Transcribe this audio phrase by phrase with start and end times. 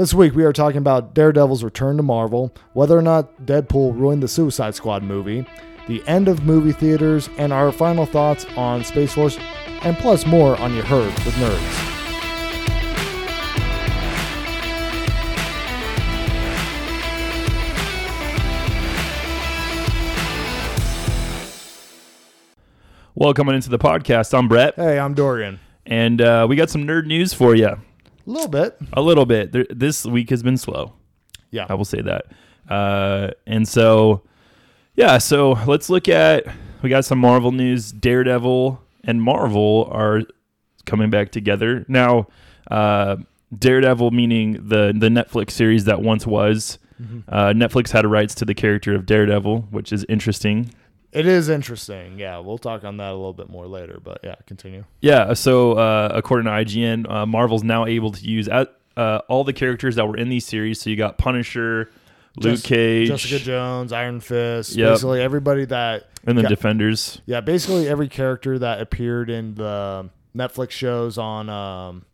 [0.00, 4.22] This week we are talking about Daredevil's return to Marvel, whether or not Deadpool ruined
[4.22, 5.44] the Suicide Squad movie,
[5.88, 9.36] the end of movie theaters, and our final thoughts on Space Force,
[9.82, 11.86] and plus more on your herd with nerds.
[23.14, 25.60] Welcome into the podcast, I'm Brett, Hey, I'm Dorian.
[25.84, 27.76] and uh, we got some nerd news for you.
[28.26, 28.78] A little bit.
[28.92, 29.52] A little bit.
[29.52, 30.92] There, this week has been slow.
[31.50, 31.66] Yeah.
[31.68, 32.26] I will say that.
[32.68, 34.22] Uh, and so,
[34.94, 35.18] yeah.
[35.18, 36.44] So let's look at.
[36.82, 37.92] We got some Marvel news.
[37.92, 40.22] Daredevil and Marvel are
[40.86, 42.28] coming back together now.
[42.70, 43.16] Uh,
[43.56, 46.78] Daredevil, meaning the the Netflix series that once was.
[47.28, 50.70] Uh, Netflix had rights to the character of Daredevil, which is interesting.
[51.12, 52.18] It is interesting.
[52.18, 54.84] Yeah, we'll talk on that a little bit more later, but yeah, continue.
[55.00, 55.34] Yeah.
[55.34, 59.52] So uh, according to IGN, uh, Marvel's now able to use at, uh, all the
[59.52, 60.80] characters that were in these series.
[60.80, 61.90] So you got Punisher,
[62.36, 64.88] Luke Jess- Cage, Jessica Jones, Iron Fist, Yep.
[64.92, 66.42] basically everybody that and the.
[66.44, 67.20] Defenders.
[67.26, 72.04] Yeah, basically every character that appeared in the Netflix shows on, um,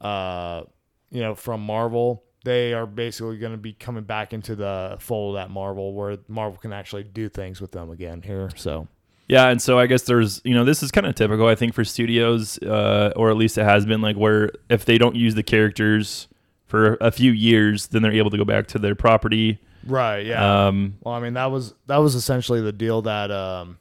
[0.00, 0.62] uh,
[1.10, 5.36] you know, from Marvel, they are basically going to be coming back into the fold
[5.36, 8.50] at Marvel, where Marvel can actually do things with them again here.
[8.54, 8.86] So
[9.26, 11.74] Yeah, and so I guess there's you know this is kind of typical I think
[11.74, 15.34] for studios, uh, or at least it has been like where if they don't use
[15.34, 16.28] the characters
[16.66, 19.58] for a few years, then they're able to go back to their property.
[19.84, 20.68] right, yeah.
[20.68, 23.78] Um, well, I mean that was that was essentially the deal that um,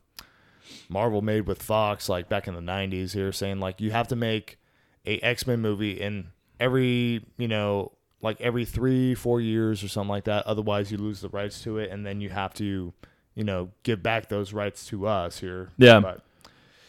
[0.90, 3.14] Marvel made with Fox, like back in the '90s.
[3.14, 4.58] Here, saying like you have to make
[5.06, 6.30] a X Men movie in
[6.60, 10.46] every you know like every three four years or something like that.
[10.46, 12.94] Otherwise, you lose the rights to it, and then you have to
[13.36, 15.72] you know give back those rights to us here.
[15.78, 16.00] Yeah.
[16.00, 16.22] But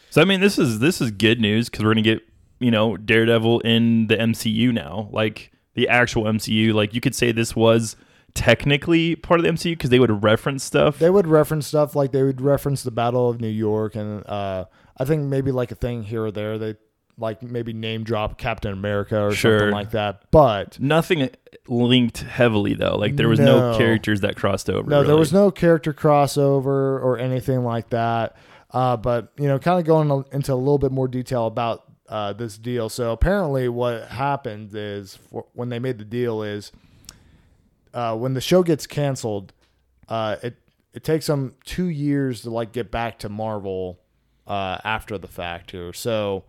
[0.09, 2.21] so I mean this is this is good news because we're gonna get
[2.59, 6.73] you know Daredevil in the MCU now, like the actual MCU.
[6.73, 7.95] Like you could say this was
[8.33, 10.99] technically part of the MCU because they would reference stuff.
[10.99, 14.65] they would reference stuff like they would reference the Battle of New York, and uh,
[14.97, 16.57] I think maybe like a thing here or there.
[16.57, 16.75] They
[17.17, 19.59] like maybe name drop Captain America or Sure.
[19.59, 20.23] something like that.
[20.31, 21.29] But Nothing
[21.67, 22.95] linked heavily though.
[22.97, 23.77] Like there was no, No.
[23.77, 24.89] characters that crossed over.
[24.89, 26.65] No, there was no character crossover
[27.01, 28.35] or anything like that.
[28.71, 32.33] Uh, but you know, kind of going into a little bit more detail about uh,
[32.33, 32.87] this deal.
[32.89, 36.71] So apparently, what happened is for, when they made the deal is
[37.93, 39.53] uh, when the show gets canceled,
[40.09, 40.55] uh, it
[40.93, 43.99] it takes them two years to like get back to Marvel
[44.47, 45.93] uh, after the fact here.
[45.93, 46.43] So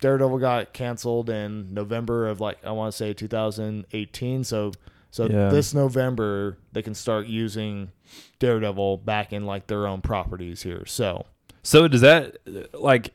[0.00, 4.44] Daredevil got canceled in November of like I want to say 2018.
[4.44, 4.72] So
[5.10, 5.48] so Yeah.
[5.48, 7.90] this November they can start using
[8.38, 10.84] Daredevil back in like their own properties here.
[10.86, 11.26] So
[11.62, 12.36] So does that
[12.74, 13.12] like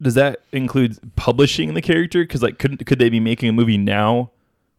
[0.00, 2.22] does that include publishing the character?
[2.22, 4.30] Because like could could they be making a movie now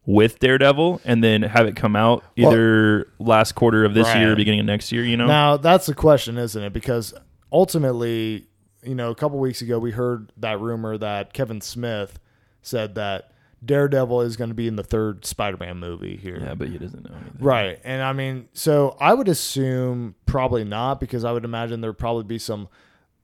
[0.06, 4.34] with Daredevil and then have it come out Well- either last quarter of this year
[4.34, 5.04] or beginning of next year?
[5.04, 5.26] You know.
[5.28, 6.72] now that's the question, isn't it?
[6.72, 7.14] Because
[7.52, 8.46] ultimately,
[8.88, 12.20] you know, a couple weeks ago we heard that rumor that Kevin Smith
[12.62, 13.32] said that
[13.64, 16.40] Daredevil is going to be in the third Spider-Man movie here.
[16.40, 17.44] yeah, but he doesn't know anything.
[17.44, 17.80] Right.
[17.84, 22.24] And I mean, so I would assume probably not because I would imagine there'd probably
[22.24, 22.68] be some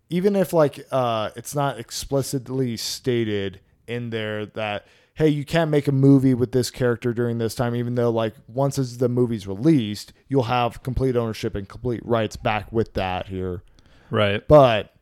[0.09, 4.85] even if like uh it's not explicitly stated in there that
[5.15, 8.33] hey, you can't make a movie with this character during this time even though like
[8.47, 13.61] once the movie's released, you'll have complete ownership and complete rights back with that here.
[14.09, 14.47] Right.
[14.47, 14.92] But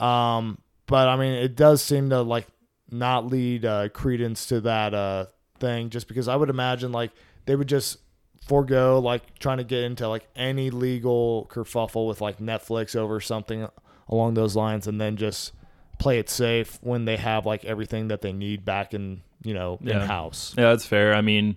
[0.00, 2.46] um but I mean it does seem to like
[2.90, 5.26] not lead uh credence to that uh
[5.58, 7.12] thing just because I would imagine like
[7.46, 7.98] they would just
[8.46, 13.68] forego like trying to get into like any legal kerfuffle with like Netflix over something
[14.08, 15.52] along those lines and then just
[15.98, 19.78] play it safe when they have like everything that they need back in you know
[19.82, 20.00] Yeah.
[20.02, 20.54] in house.
[20.56, 21.14] Yeah, that's fair.
[21.14, 21.56] I mean,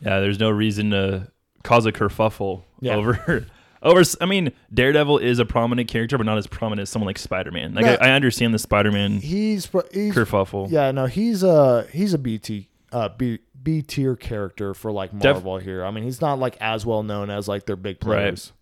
[0.00, 1.28] yeah, there's no reason to
[1.62, 2.96] cause a kerfuffle Yeah.
[2.96, 3.46] over.
[3.82, 7.18] Over, I mean, Daredevil is a prominent character, but not as prominent as someone like
[7.18, 7.74] Spider-Man.
[7.74, 7.92] Like, No.
[8.00, 10.70] I, I understand the Spider-Man He's he's kerfuffle.
[10.70, 15.36] Yeah, no, he's a he's a BT uh B B tier character for like Def-
[15.36, 15.84] Marvel here.
[15.84, 18.18] I mean, he's not like as well known as like their big Right.
[18.18, 18.52] players.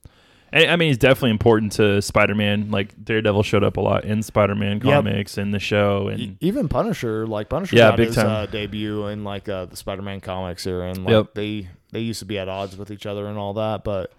[0.50, 2.70] And, I mean, he's definitely important to Spider-Man.
[2.70, 4.82] Like Daredevil showed up a lot in Spider-Man Yep.
[4.82, 8.26] comics and the show, and Even Punisher, like Punisher, Yeah, big his time.
[8.28, 11.34] Uh, debut in like uh, the Spider-Man comics here, and like Yep.
[11.34, 13.82] they they used to be at odds with each other and all that.
[13.84, 14.12] But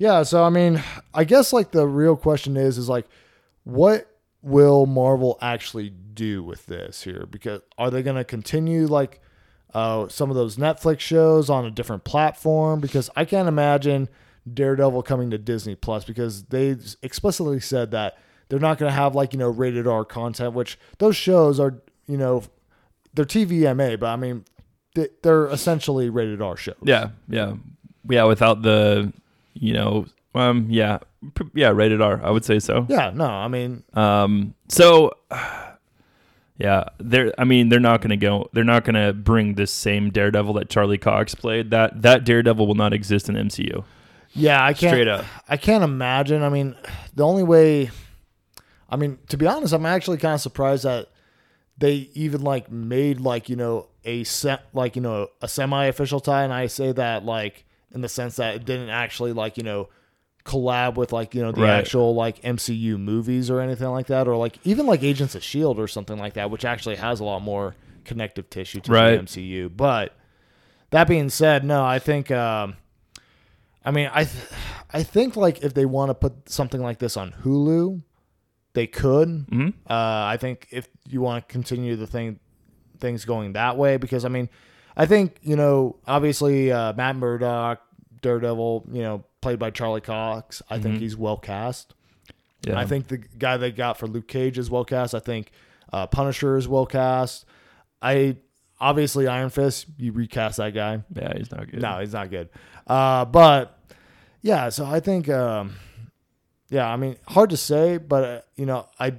[0.00, 0.82] yeah, so I mean,
[1.14, 3.06] I guess like the real question is is like,
[3.64, 4.06] what
[4.42, 7.26] will Marvel actually do with this here?
[7.30, 9.20] Because are they going to continue like
[9.74, 12.80] uh, some of those Netflix shows on a different platform?
[12.80, 14.08] Because I can't imagine
[14.52, 18.16] Daredevil coming to Disney Plus because they explicitly said that
[18.48, 21.82] they're not going to have like you know rated R content, which those shows are
[22.06, 22.42] you know
[23.12, 24.46] they're TVMA, but I mean
[24.94, 26.76] they- they're essentially rated R shows.
[26.82, 27.52] Yeah, yeah,
[28.08, 28.24] yeah.
[28.24, 29.12] Without the,
[29.54, 30.98] you know, um, yeah,
[31.54, 32.20] yeah, rated R.
[32.24, 32.86] I would say so.
[32.88, 35.12] Yeah, no, I mean, Um, so,
[36.58, 37.32] yeah, they're.
[37.38, 38.48] I mean, they're not to go.
[38.52, 41.70] They're not to bring this same Daredevil that Charlie Cox played.
[41.70, 43.84] That that Daredevil will not exist in MCU.
[44.32, 44.92] yeah, I can't.
[44.92, 45.24] Straight up.
[45.48, 46.42] I can't imagine.
[46.42, 46.76] I mean,
[47.14, 47.90] the only way.
[48.88, 51.08] I mean, to be honest, I'm actually kind of surprised that
[51.78, 56.44] they even like made like you know a set like you know a semi-official tie,
[56.44, 59.88] and I say that like in the sense that it didn't actually like you know
[60.44, 61.70] collab with like you know the Right.
[61.80, 65.78] actual like MCU movies or anything like that, or like even like Agents of Shield
[65.78, 69.16] or something like that, which actually has a lot more connective tissue to Right.
[69.16, 69.68] the MCU.
[69.76, 70.16] But
[70.90, 72.30] that being said, no, I think.
[72.30, 72.76] Um,
[73.84, 74.44] I mean, I, th-
[74.92, 78.02] I think like if they want to put something like this on Hulu,
[78.74, 79.28] they could.
[79.48, 79.94] hmm Uh,
[80.32, 82.40] I think if you want to continue the thing,
[82.98, 84.48] things going that way, because I mean,
[84.96, 87.80] I think you know, obviously uh, Matt Murdock,
[88.22, 90.62] Daredevil, you know, played by Charlie Cox.
[90.68, 91.00] I think Mhm.
[91.00, 91.94] he's well cast.
[92.62, 95.14] Yeah, I think the guy they got for Luke Cage is well cast.
[95.14, 95.50] I think
[95.92, 97.46] uh, Punisher is well cast.
[98.02, 98.36] I
[98.78, 99.86] obviously Iron Fist.
[99.96, 101.02] You recast that guy.
[101.14, 101.80] Yeah, he's not good.
[101.80, 102.50] No, he's not good.
[102.86, 103.78] Uh, but
[104.42, 105.76] yeah, so I think, um,
[106.68, 109.14] yeah, I mean, hard to say, but uh, you know, I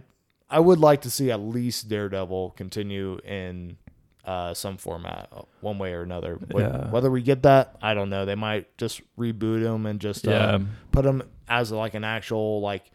[0.50, 3.78] I would like to see at least Daredevil continue in
[4.26, 6.40] uh, some format, uh, one way or another.
[6.56, 6.90] Yeah.
[6.92, 8.26] Whether we get that, I don't know.
[8.26, 10.60] They might just reboot him and just uh, Yeah,
[10.92, 12.92] put him as like an actual like,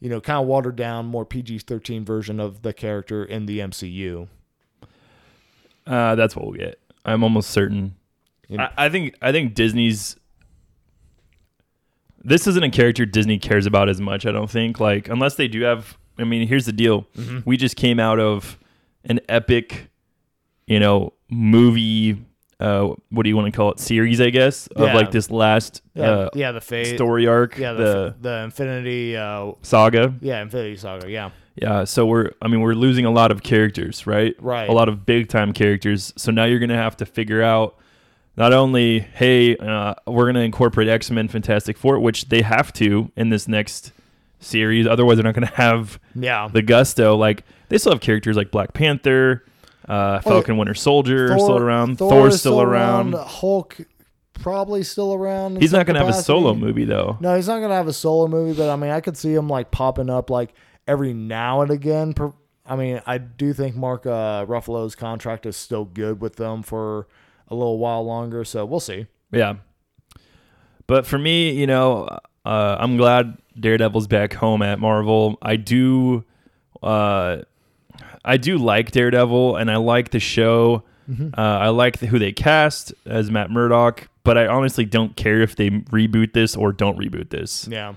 [0.00, 3.58] you know, kind of watered down, more PG thirteen version of the character in the
[3.60, 4.28] MCU.
[5.86, 6.78] uh, that's what we'll get.
[7.04, 7.94] I'm almost certain.
[8.48, 9.14] You know- I, I think.
[9.22, 10.16] I think Disney's.
[12.22, 14.26] This isn't a character Disney cares about as much.
[14.26, 14.78] I don't think.
[14.80, 15.96] Like, unless they do have.
[16.18, 17.06] I mean, here's the deal.
[17.16, 17.44] Mhm.
[17.46, 18.58] we just came out of
[19.04, 19.88] an epic,
[20.70, 22.24] you know, movie.
[22.58, 23.80] Uh, what do you want to call it?
[23.80, 24.94] Series, I guess, of Yeah.
[24.94, 29.16] like this last Yeah, uh, yeah, the fate, story arc, yeah, the the, the Infinity,
[29.16, 30.14] uh, saga.
[30.20, 31.30] yeah, Infinity Saga, yeah.
[31.56, 32.30] Yeah, so we're.
[32.40, 34.34] I mean, we're losing a lot of characters, right?
[34.40, 34.68] Right.
[34.68, 36.12] A lot of big time characters.
[36.16, 37.76] So now you're gonna have to figure out.
[38.36, 43.10] Not only, hey, uh, we're to incorporate X Men Fantastic Four, which they have to
[43.16, 43.92] in this next
[44.38, 44.86] series.
[44.86, 46.48] Otherwise, they're not to have Yeah.
[46.50, 47.16] the gusto.
[47.16, 49.44] Like they still have characters like Black Panther,
[49.90, 53.14] uh, Falcon Winter Soldier are still around, Thor's is still, around.
[53.14, 53.78] Hulk
[54.34, 55.60] probably still around.
[55.60, 57.18] He's not going to have a solo movie though.
[57.20, 59.48] No, he's not gonna have a solo movie, but I mean, I could see him
[59.48, 60.52] like popping up like
[60.86, 62.14] every now and again.
[62.14, 62.32] Per-
[62.64, 67.08] I mean, I do think Mark uh, Ruffalo's contract is still good with them for
[67.48, 69.06] a little while longer, so we'll see.
[69.32, 69.56] Yeah.
[70.86, 72.06] But for me, you know,
[72.44, 75.36] uh, I'm glad Daredevil's back home at Marvel.
[75.42, 76.24] I do,
[76.82, 77.38] uh,
[78.24, 80.84] I do like Daredevil, and I like the show.
[81.10, 85.40] Uh, I like the, who they cast as Matt Murdock, but I honestly don't care
[85.40, 87.66] if they reboot this or don't reboot this.
[87.66, 87.94] Yeah,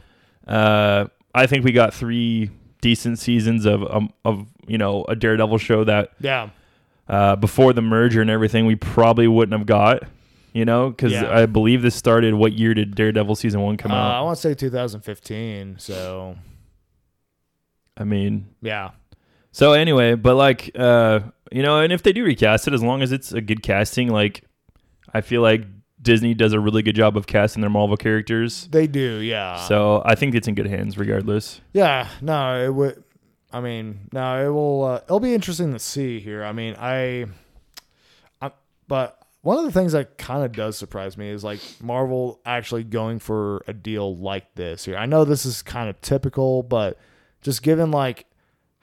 [0.47, 1.05] Uh,
[1.35, 2.49] I think we got three
[2.81, 6.49] decent seasons of um, of you know a Daredevil show that yeah,
[7.07, 10.03] uh, before the merger and everything, we probably wouldn't have got.
[10.53, 11.29] You know, because Yeah.
[11.35, 12.33] I believe this started.
[12.35, 15.75] What year did Daredevil season one come uh, I want to say 2015.
[15.79, 16.35] So
[17.97, 18.91] I mean, yeah,
[19.53, 21.21] so anyway, but like, uh,
[21.51, 24.09] you know, and if they do recast it, as long as it's a good casting,
[24.09, 24.43] like,
[25.13, 25.63] I feel like
[26.01, 28.67] Disney does a really good job of casting their Marvel characters.
[28.67, 29.19] they do.
[29.19, 31.61] Yeah, So I think it's in good hands, regardless.
[31.71, 33.03] Yeah, no, it would.
[33.53, 34.83] I mean, no, it will.
[34.83, 36.43] Uh, it'll be interesting to see here.
[36.43, 37.27] I mean, I,
[38.41, 38.51] I,
[38.87, 42.83] but one of the things that kind of does surprise me is like Marvel actually
[42.83, 44.97] going for a deal like this here.
[44.97, 46.97] I know this is kind of typical, but
[47.41, 48.25] just given like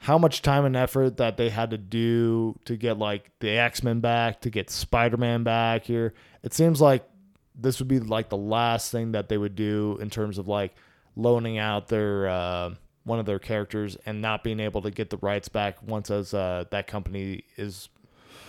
[0.01, 3.83] how much time and effort that they had to do to get like the X
[3.83, 7.07] Men back, to get Spider Man back here, it seems like
[7.53, 10.73] this would be like the last thing that they would do in terms of like
[11.15, 15.17] loaning out their uh, one of their characters and not being able to get the
[15.17, 17.89] rights back once as uh, that company is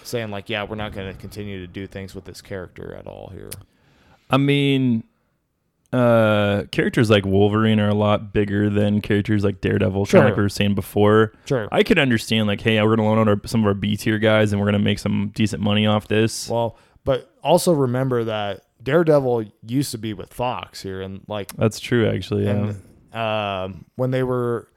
[0.04, 3.06] saying like, yeah, we're not going to continue to do things with this character at
[3.06, 3.50] all here.
[4.30, 5.04] I mean,
[5.92, 10.06] uh, characters like Wolverine are a lot bigger than characters like Daredevil.
[10.06, 11.32] Kind of like we were saying before.
[11.46, 11.68] Sure.
[11.70, 14.18] I could understand like, hey, we're gonna loan out our, some of our B tier
[14.18, 16.48] guys, and we're gonna make some decent money off this.
[16.48, 21.78] Well, but also remember that Daredevil used to be with Fox here, and like That's
[21.78, 22.44] true, actually.
[22.44, 22.74] Yeah.
[23.12, 24.68] and um, when they were,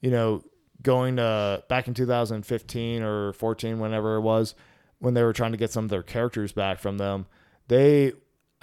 [0.00, 0.42] you know,
[0.82, 4.54] going to back in 2015 or 14, whenever it was,
[4.98, 7.26] when they were trying to get some of their characters back from them,
[7.68, 8.12] they,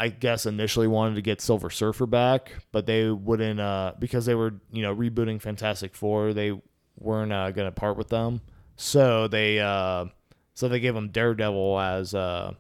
[0.04, 4.36] I guess, initially wanted to get Silver Surfer back, but they wouldn't, uh, because they
[4.36, 6.34] were, you know, rebooting Fantastic Four.
[6.34, 6.60] They
[7.00, 8.42] weren't uh, going to part with them,
[8.76, 10.06] so they, uh,
[10.54, 12.54] so they gave him Daredevil as, uh,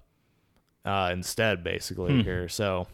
[0.86, 2.22] uh, instead, basically Hmm.
[2.22, 2.50] here.
[2.50, 2.88] So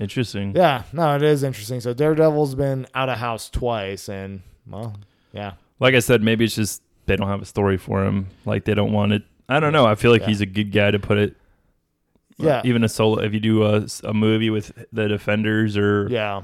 [0.00, 0.54] Interesting.
[0.56, 1.80] yeah, no, it is interesting.
[1.80, 4.94] So Daredevil's been out of house twice, and well,
[5.32, 8.28] yeah, Like I said, maybe it's just they don't have a story for him.
[8.44, 9.22] Like they don't want it.
[9.48, 9.84] I don't know.
[9.86, 10.28] I feel like Yeah.
[10.28, 11.36] he's a good guy to put it.
[12.38, 13.20] Yeah, Even a solo.
[13.20, 16.42] If you do a, a movie with the Defenders or yeah.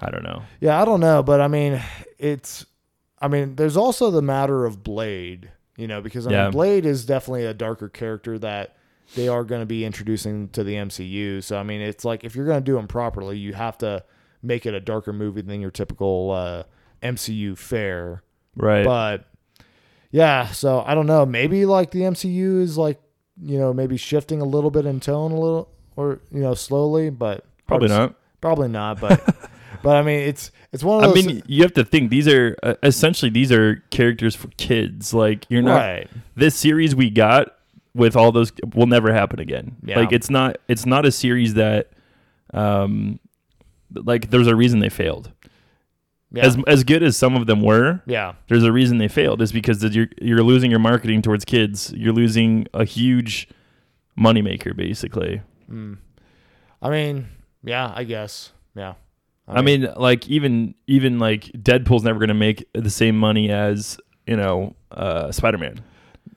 [0.00, 0.42] I don't know.
[0.60, 1.80] Yeah, I don't know, but I mean,
[2.18, 2.64] it's.
[3.22, 6.42] I mean, there's also the matter of Blade, you know, because I Yeah.
[6.44, 8.76] mean, Blade is definitely a darker character that
[9.14, 11.42] they are going to be introducing to the MCU.
[11.42, 14.02] So I mean, it's like if you're going to do them properly, you have to
[14.42, 16.62] make it a darker movie than your typical uh,
[17.02, 18.22] MCU fare.
[18.56, 18.84] Right.
[18.86, 19.26] But
[20.10, 21.26] yeah, so I don't know.
[21.26, 23.00] Maybe like the MCU is like
[23.42, 27.10] you know maybe shifting a little bit in tone a little, or you know slowly,
[27.10, 28.14] but Probably not.
[28.40, 29.50] Probably not, but
[29.82, 31.24] but I mean it's it's one of those.
[31.24, 35.14] I mean, you have to think these are uh, essentially these are characters for kids.
[35.14, 36.10] Like you're not right.
[36.34, 37.54] this series we got
[37.94, 39.76] with all those will never happen again.
[39.84, 40.00] Yeah.
[40.00, 41.90] Like it's not it's not a series that
[42.52, 43.20] um
[43.94, 45.32] like there's a reason they failed.
[46.32, 46.46] Yeah.
[46.46, 48.34] As as good as some of them were, yeah.
[48.48, 49.42] there's a reason they failed.
[49.42, 51.92] Is because you're you're losing your marketing towards kids.
[51.96, 53.48] You're losing a huge
[54.18, 55.42] moneymaker basically.
[55.68, 55.98] Mm.
[56.80, 57.28] I mean,
[57.64, 58.52] yeah, I guess.
[58.76, 58.94] Yeah.
[59.48, 64.36] I mean, like even even like Deadpool's never gonna make the same money as you
[64.36, 65.82] know uh, Spider Man,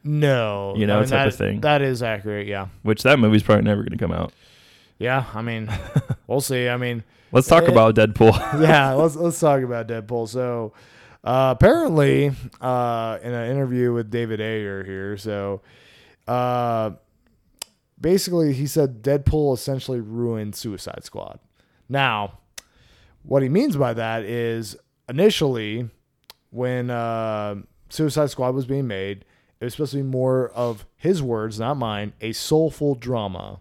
[0.03, 0.73] no.
[0.75, 1.61] you know, I mean, type that, of thing.
[1.61, 2.47] That is accurate.
[2.47, 2.67] Yeah.
[2.81, 4.33] which that movie's probably never gonna come out.
[4.99, 5.25] Yeah.
[5.33, 5.69] I mean,
[6.27, 6.69] we'll see.
[6.69, 7.71] I mean, Let's talk Eh.
[7.71, 8.31] about Deadpool.
[8.61, 8.93] yeah.
[8.93, 10.29] Let's let's talk about Deadpool.
[10.29, 10.71] So,
[11.23, 15.61] uh, apparently, uh, in an interview with David Ayer here, so,
[16.27, 16.91] uh,
[17.99, 21.39] basically, he said Deadpool essentially ruined Suicide Squad.
[21.89, 22.39] Now,
[23.23, 24.75] what he means by that is
[25.09, 25.89] initially
[26.51, 27.55] when uh,
[27.89, 29.25] Suicide Squad was being made,
[29.59, 33.59] it was supposed to be more of his words, not mine, a soulful drama,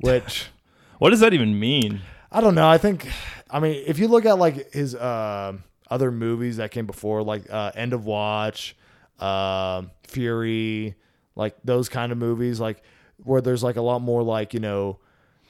[0.00, 0.48] which
[0.98, 2.00] what does that even mean?
[2.32, 2.68] I don't know.
[2.68, 3.08] I think,
[3.50, 5.54] I mean, if you look at like his uh,
[5.90, 8.76] other movies that came before, like uh, End of Watch,
[9.18, 10.94] uh, Fury,
[11.34, 12.82] like those kind of movies, like
[13.24, 14.98] where there's like a lot more like you know,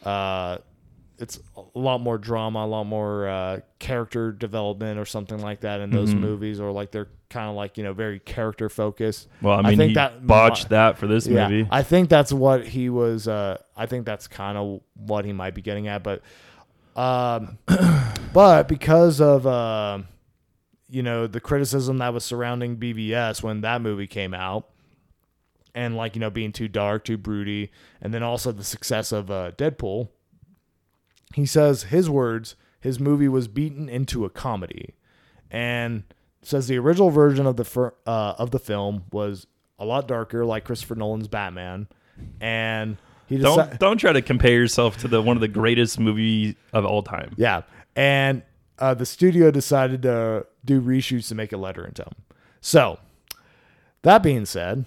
[0.04, 0.58] uh,
[1.18, 5.80] it's a lot more drama, a lot more uh, character development or something like that
[5.80, 6.20] in those Mhm.
[6.20, 9.28] movies, or like they're kind of like you know very character focused.
[9.42, 11.68] Well, I I mean, think he that- botched that for this Yeah, movie.
[11.70, 13.28] I think that's what he was.
[13.28, 16.22] Uh, I think that's kind of what he might be getting at, but,
[17.00, 17.58] um,
[18.34, 20.00] but because of uh,
[20.88, 24.68] you know the criticism that was surrounding BVS when that movie came out,
[25.74, 27.70] and like you know being too dark, too broody,
[28.02, 30.08] and then also the success of uh, Deadpool,
[31.34, 34.94] he says his words, his movie was beaten into a comedy,
[35.50, 36.02] and
[36.42, 39.46] says the original version of the fir- uh, of the film was
[39.78, 41.88] a lot darker, like Christopher Nolan's Batman,
[42.42, 42.98] and
[43.30, 46.84] he don't don't try to compare yourself to the one of the greatest movies of
[46.84, 47.32] all time.
[47.36, 47.62] yeah,
[47.96, 48.42] and
[48.78, 52.14] uh, the studio decided to do reshoots to make it lighter in tone.
[52.60, 52.98] So,
[54.02, 54.84] that being said,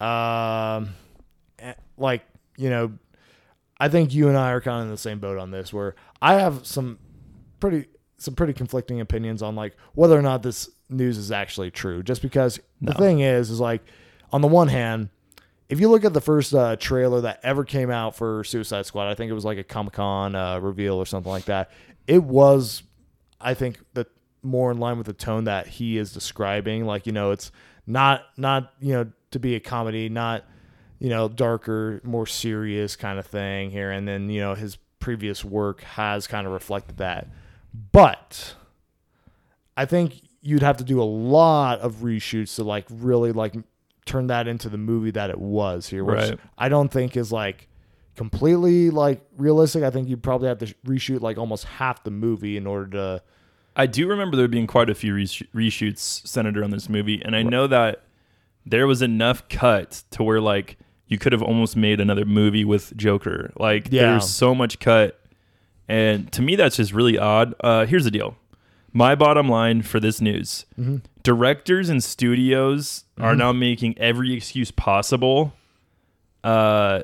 [0.00, 0.90] um,
[1.58, 2.24] eh, like
[2.56, 2.92] you know,
[3.78, 5.96] I think you and I are kind of in the same boat on this, where
[6.22, 6.98] I have some
[7.60, 7.86] pretty
[8.18, 12.02] some pretty conflicting opinions on like whether or not this news is actually true.
[12.02, 13.82] Just because the thing is, is like
[14.32, 15.08] on the one hand,
[15.68, 19.08] if you look at the first uh, trailer that ever came out for Suicide Squad,
[19.08, 21.70] I think it was like a Comic Con uh, reveal or something like that.
[22.06, 22.82] It was,
[23.40, 24.06] I think, the
[24.42, 26.84] more in line with the tone that he is describing.
[26.84, 27.50] Like you know, it's
[27.86, 30.44] not not you know to be a comedy, not
[31.00, 33.90] you know darker, more serious kind of thing here.
[33.90, 37.28] And then you know his previous work has kind of reflected that,
[37.92, 38.54] but
[39.76, 43.54] I think you'd have to do a lot of reshoots to like really like
[44.06, 46.38] turn that into the movie that it was here, which Right.
[46.56, 47.68] I don't think is like
[48.14, 49.82] completely like realistic.
[49.82, 53.22] I think you'd probably have to reshoot like almost half the movie in order to.
[53.76, 57.42] I do remember there being quite a few reshoots Senator, on this movie, and I
[57.42, 58.04] know that
[58.64, 62.96] there was enough cut to where like you could have almost made another movie with
[62.96, 63.52] Joker.
[63.56, 64.12] Like Yeah.
[64.12, 65.20] there's so much cut,
[65.88, 67.54] and to me that's just really odd.
[67.60, 68.36] Uh, here's the deal:
[68.94, 70.96] my bottom line for this news: Mm-hmm.
[71.26, 75.52] Directors and studios are now making every excuse possible.
[76.44, 77.02] Uh,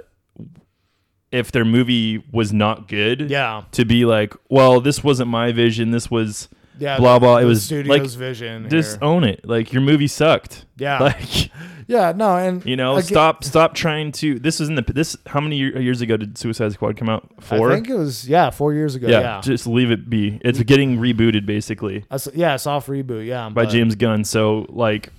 [1.33, 5.91] if their movie was not good, Yeah, to be like, well, this wasn't my vision.
[5.91, 6.49] This was
[6.83, 6.99] yeah.
[6.99, 8.69] Blah, the- blah, it was, studio's like, vision.
[8.69, 9.05] just here.
[9.05, 9.47] own it.
[9.49, 10.67] Like your movie sucked.
[10.77, 11.51] yeah, Like
[11.87, 12.13] yeah.
[12.15, 14.39] No, and you know, Again- stop stop trying to.
[14.39, 15.17] This was in the this.
[15.27, 17.29] How many years ago did Suicide Squad come out?
[17.41, 17.71] Four.
[17.71, 19.09] I think it was yeah four years ago.
[19.09, 20.39] yeah, Yeah, just leave it be.
[20.45, 23.27] It's getting rebooted basically I s- yeah, soft reboot.
[23.27, 24.25] Yeah, by but- James Gunn.
[24.25, 25.11] So like,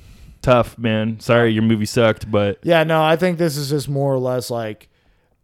[0.41, 1.19] tough man.
[1.19, 4.49] Sorry, your movie sucked, but Yeah, no, I think this is just more or less
[4.49, 4.89] like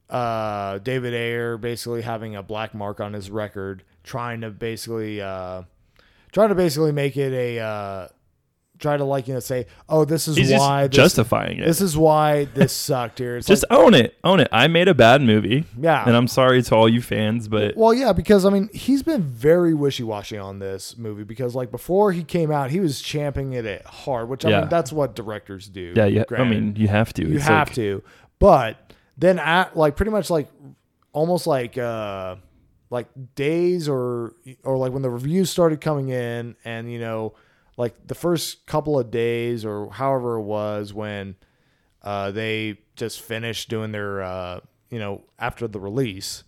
[0.10, 5.64] uh, David Ayer basically having a black mark on his record, trying to basically uh,
[6.32, 8.08] trying to basically make it a uh,
[8.78, 11.66] try to like you know say, oh, this is He's why this, justifying it.
[11.66, 13.36] this is why this sucked here.
[13.38, 14.16] It's just like, own it.
[14.24, 14.48] Own it.
[14.54, 15.66] I made a bad movie.
[15.78, 19.04] yeah, And I'm sorry to all you fans, but Well, yeah, because I mean, he's
[19.04, 23.52] been very wishy-washy on this movie because, like, before he came out, he was champing
[23.54, 24.60] it at hard, which I Yeah.
[24.62, 25.94] mean, that's what directors do.
[25.98, 26.24] yeah, yeah.
[26.38, 27.28] I mean, you have to.
[27.28, 28.02] you It's have like- to.
[28.40, 30.48] But then, at like, pretty much like,
[31.12, 32.36] almost like, uh,
[32.90, 37.34] like days or or like when the reviews started coming in, and you know,
[37.78, 41.36] like the first couple of days or however it was when
[42.04, 46.44] uh, they just finished doing their, uh, you know, after the release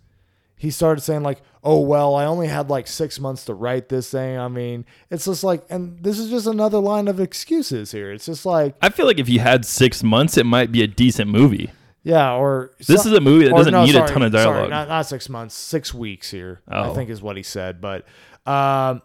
[0.62, 4.12] he started saying like, "Oh well, I only had like six months to write this
[4.12, 8.12] thing." I mean, it's just like, and this is just another line of excuses here.
[8.12, 10.88] It's just like, I feel like if you had six months, it might be a
[10.88, 11.72] decent movie.
[12.04, 14.46] Yeah, or This is a movie that doesn't no, need sorry, a ton of sorry,
[14.46, 14.70] dialogue.
[14.70, 16.62] not, not six months, six weeks here.
[16.68, 16.94] I Oh.
[16.94, 17.80] think is what he said.
[17.82, 18.06] But,
[18.46, 19.02] um,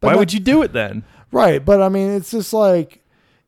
[0.00, 1.04] but Why no- would you do it then?
[1.30, 3.02] Right, but I mean, it's just like.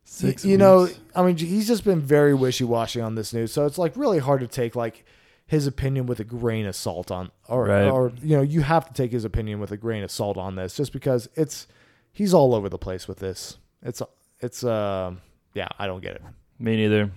[0.05, 0.89] Six you know.
[1.15, 4.19] I mean, he's just been very wishy washy on this news, so it's like really
[4.19, 5.05] hard to take like
[5.47, 7.87] his opinion with a grain of salt on, or Right.
[7.89, 10.57] or you know, you have to take his opinion with a grain of salt on
[10.57, 11.69] this, just because it's
[12.13, 13.59] he's all over the place with this.
[13.83, 14.03] It's
[14.41, 15.21] it's um
[15.55, 16.23] yeah, I don't get it.
[16.59, 17.13] Me neither.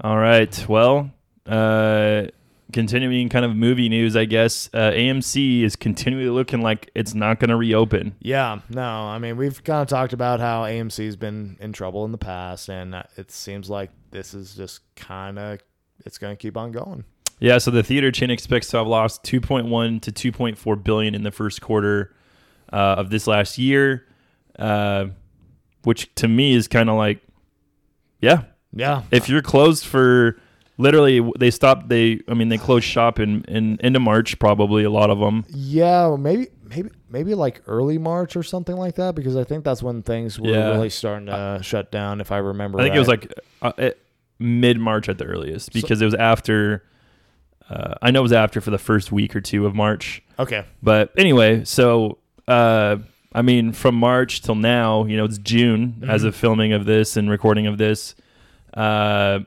[0.00, 0.66] All right.
[0.68, 1.10] Well,
[1.46, 2.26] uh,
[2.72, 4.68] continuing kind of movie news, I guess.
[4.72, 8.14] Uh, AMC is continually looking like it's not going to reopen.
[8.20, 12.12] Yeah, no, I mean we've kind of talked about how AMC's been in trouble in
[12.12, 15.60] the past, and it seems like this is just kind of
[16.04, 17.04] it's going to keep on going.
[17.40, 21.30] Yeah, so the theater chain expects to have lost 2.1 to 2.4 billion in the
[21.30, 22.14] first quarter
[22.72, 24.06] uh, of this last year,
[24.58, 25.06] uh,
[25.84, 27.20] which to me is kind of like,
[28.20, 30.38] yeah, Yeah, if you're closed for
[30.76, 31.88] literally, they stopped.
[31.88, 35.44] They, I mean, they closed shop in in into March, probably a lot of them.
[35.48, 39.82] Yeah, maybe maybe maybe like early March or something like that because I think that's
[39.82, 40.68] when things were Yeah.
[40.70, 42.20] really starting to shut down.
[42.20, 43.90] If I remember, I think it was like uh,
[44.38, 46.84] mid March at the earliest because it was after.
[47.70, 50.22] Uh, I know it was after for the first week or two of March.
[50.38, 52.96] okay, But anyway, so uh,
[53.34, 56.28] I mean, from March till now, you know, it's June as Mhm.
[56.28, 58.14] of filming of this and recording of this.
[58.74, 59.40] Uh,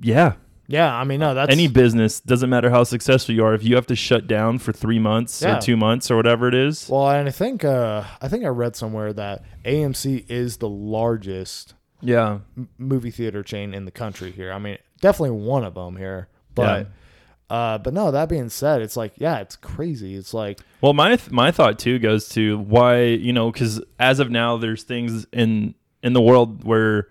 [0.00, 0.34] yeah,
[0.66, 0.94] yeah.
[0.94, 3.54] I mean, no, that's any business doesn't matter how successful you are.
[3.54, 5.58] If you have to shut down for three months Yeah.
[5.58, 8.48] or two months or whatever it is, well, and I think uh, I think I
[8.48, 14.30] read somewhere that AMC is the largest yeah, m- movie theater chain in the country
[14.30, 14.52] here.
[14.52, 16.88] I mean, definitely one of them here, but.
[17.48, 20.16] Uh, but no, that being said, it's like, yeah, it's crazy.
[20.16, 24.18] It's like, Well, my th- my thought too goes to why you know because as
[24.18, 27.06] of now, there's things in in the world where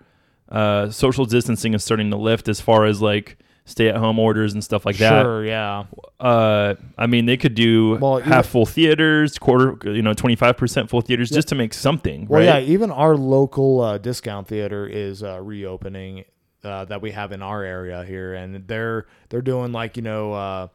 [0.50, 4.52] uh, social distancing is starting to lift as far as like stay at home orders
[4.54, 5.22] and stuff like that.
[5.22, 5.84] sure, yeah.
[6.20, 10.36] Uh, I mean, they could do Well, half even- full theaters, quarter, you know, twenty
[10.36, 12.62] five percent full theaters, just to make something, Well, right?
[12.62, 16.24] yeah, even our local uh, discount theater is uh, reopening
[16.62, 20.32] uh, that we have in our area here, and they're they're doing like you know,
[20.32, 20.68] uh,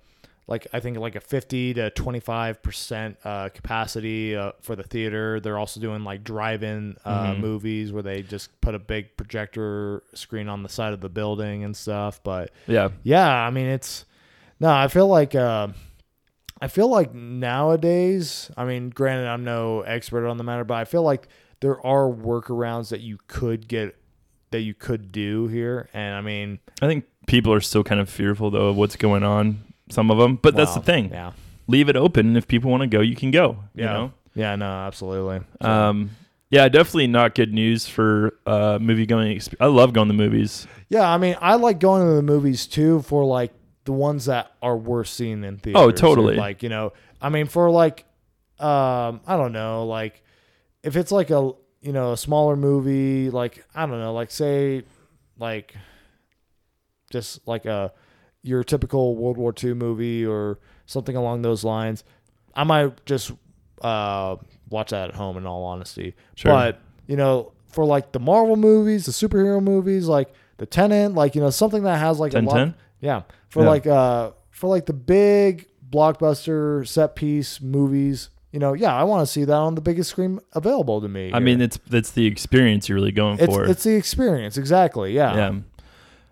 [0.52, 5.40] like I think like a fifty to twenty five percent capacity uh, for the theater.
[5.40, 7.40] They're also doing like drive-in uh, Mhm.
[7.40, 11.64] movies where they just put a big projector screen on the side of the building
[11.64, 12.22] and stuff.
[12.24, 14.06] But Yeah, yeah, I mean it's
[14.60, 15.70] no, I feel like uh,
[16.62, 20.86] I feel like nowadays, I mean, granted I'm no expert on the matter, but I
[20.86, 21.28] feel like
[21.62, 23.96] there are workarounds that you could get
[24.52, 25.90] that you could do here.
[25.94, 29.24] And I mean, I think people are still kind of fearful though of what's going
[29.24, 29.60] on.
[29.92, 31.10] Some of them, but that's the thing.
[31.12, 31.32] Yeah.
[31.68, 33.58] Leave it open, if people want to go, you can go.
[33.76, 33.94] You Yeah.
[33.94, 34.12] know.
[34.34, 35.42] Yeah, no, absolutely.
[35.62, 36.12] So, Um,
[36.50, 39.36] yeah, definitely not good news for uh, movie going.
[39.38, 40.68] Exp- I love going to movies.
[40.90, 43.52] yeah, I mean, I like going to the movies too for like
[43.86, 45.82] the ones that are worth seeing in theaters.
[45.82, 46.36] Oh, totally.
[46.36, 48.06] Like, you know, I mean, for like,
[48.60, 50.24] um, I don't know, like
[50.84, 51.52] if it's like a,
[51.82, 54.84] you know, a smaller movie, like, I don't know, like say,
[55.40, 55.76] like,
[57.12, 57.92] just like a,
[58.44, 62.04] your typical World War II movie or something along those lines,
[62.56, 63.32] I might just
[63.82, 64.36] uh,
[64.70, 66.16] watch that at home in all honesty.
[66.36, 66.52] Sure.
[66.52, 71.36] But, you know, for like the Marvel movies, the superhero movies, like the Tenet, like,
[71.36, 72.56] you know, something that has like a lot.
[72.56, 72.74] 10-10?
[73.00, 73.22] Yeah.
[73.50, 73.70] For Yeah.
[73.70, 79.26] like uh for like the big blockbuster set piece movies, you know, yeah, I want
[79.26, 81.32] to see that on the biggest screen available to me.
[81.34, 83.66] I mean, it's it's the experience you're really going it's for.
[83.66, 85.14] it's the experience, exactly.
[85.14, 85.36] Yeah.
[85.36, 85.60] yeah,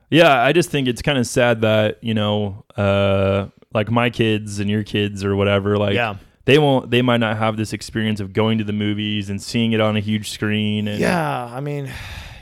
[0.10, 0.42] yeah.
[0.42, 4.70] I just think it's kind of sad that you know, uh, like my kids and
[4.70, 6.16] your kids or whatever, like yeah.
[6.46, 9.72] they won't, they might not have this experience of going to the movies and seeing
[9.74, 10.88] it on a huge screen.
[10.88, 11.92] And Yeah, I mean,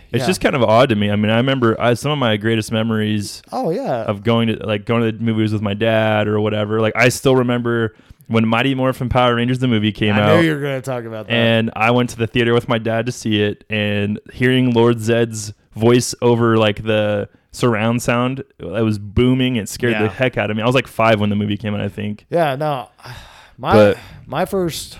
[0.09, 0.27] It's Yeah.
[0.27, 1.11] just kind of odd to me.
[1.11, 4.03] I mean, I remember I, some of my greatest memories Oh yeah.
[4.03, 6.79] of going to like going to the movies with my dad or whatever.
[6.79, 7.93] Like I still remember
[8.27, 10.37] when Mighty Morphin Power Rangers the movie came I out.
[10.39, 11.33] knew you were going to talk about that.
[11.33, 15.01] and I went to the theater with my dad to see it, and hearing Lord
[15.01, 19.55] Zed's voice over like the surround sound, it was booming.
[19.55, 20.03] It scared Yeah.
[20.03, 20.63] the heck out of me.
[20.63, 22.25] I was like five when the movie came out, I think.
[22.29, 22.89] yeah, no.
[23.59, 24.97] My But- my first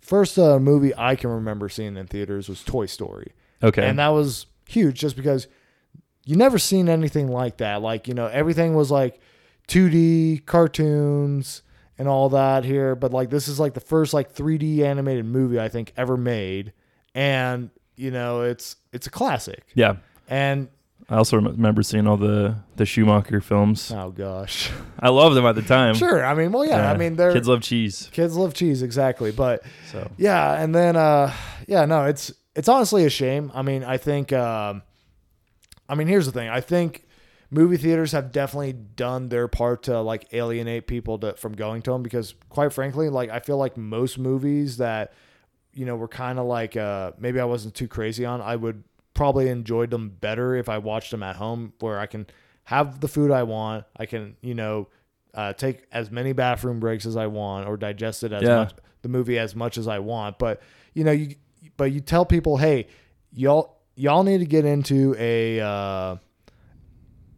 [0.00, 3.32] first uh, movie I can remember seeing in theaters was Toy Story.
[3.62, 5.48] Okay, And that was huge just because
[6.26, 7.80] you never seen anything like that.
[7.82, 9.20] Like, you know, everything was like
[9.68, 11.62] 2D cartoons
[11.98, 15.58] and all that here, but like this is like the first like 3D animated movie
[15.58, 16.72] I think ever made
[17.14, 19.64] and you know, it's it's a classic.
[19.74, 19.96] yeah.
[20.28, 20.68] And
[21.08, 23.90] I also remember seeing all the the Schumacher films.
[23.92, 24.70] oh gosh.
[24.98, 25.94] I loved them at the time.
[25.94, 26.24] Sure.
[26.24, 28.08] I mean, well yeah, I mean they're kids love cheese.
[28.12, 31.32] kids love cheese exactly, but So Yeah, and then uh
[31.68, 33.50] yeah, no, it's it's honestly a shame.
[33.54, 34.82] I mean, I think um
[35.88, 36.48] I mean, here's the thing.
[36.48, 37.06] I think
[37.50, 41.92] movie theaters have definitely done their part to like alienate people to, from going to
[41.92, 45.12] them because quite frankly, like I feel like most movies that
[45.74, 48.84] you know were kind of like uh maybe I wasn't too crazy on, I would
[49.14, 52.26] probably enjoyed them better if I watched them at home where I can
[52.64, 54.88] have the food I want, I can, you know,
[55.34, 58.56] uh, take as many bathroom breaks as I want or digest it as Yeah.
[58.56, 60.38] much the movie as much as I want.
[60.38, 60.62] But
[60.94, 61.34] you know, you
[61.76, 62.86] but you tell people, hey,
[63.32, 66.16] y'all y'all need to get into a uh,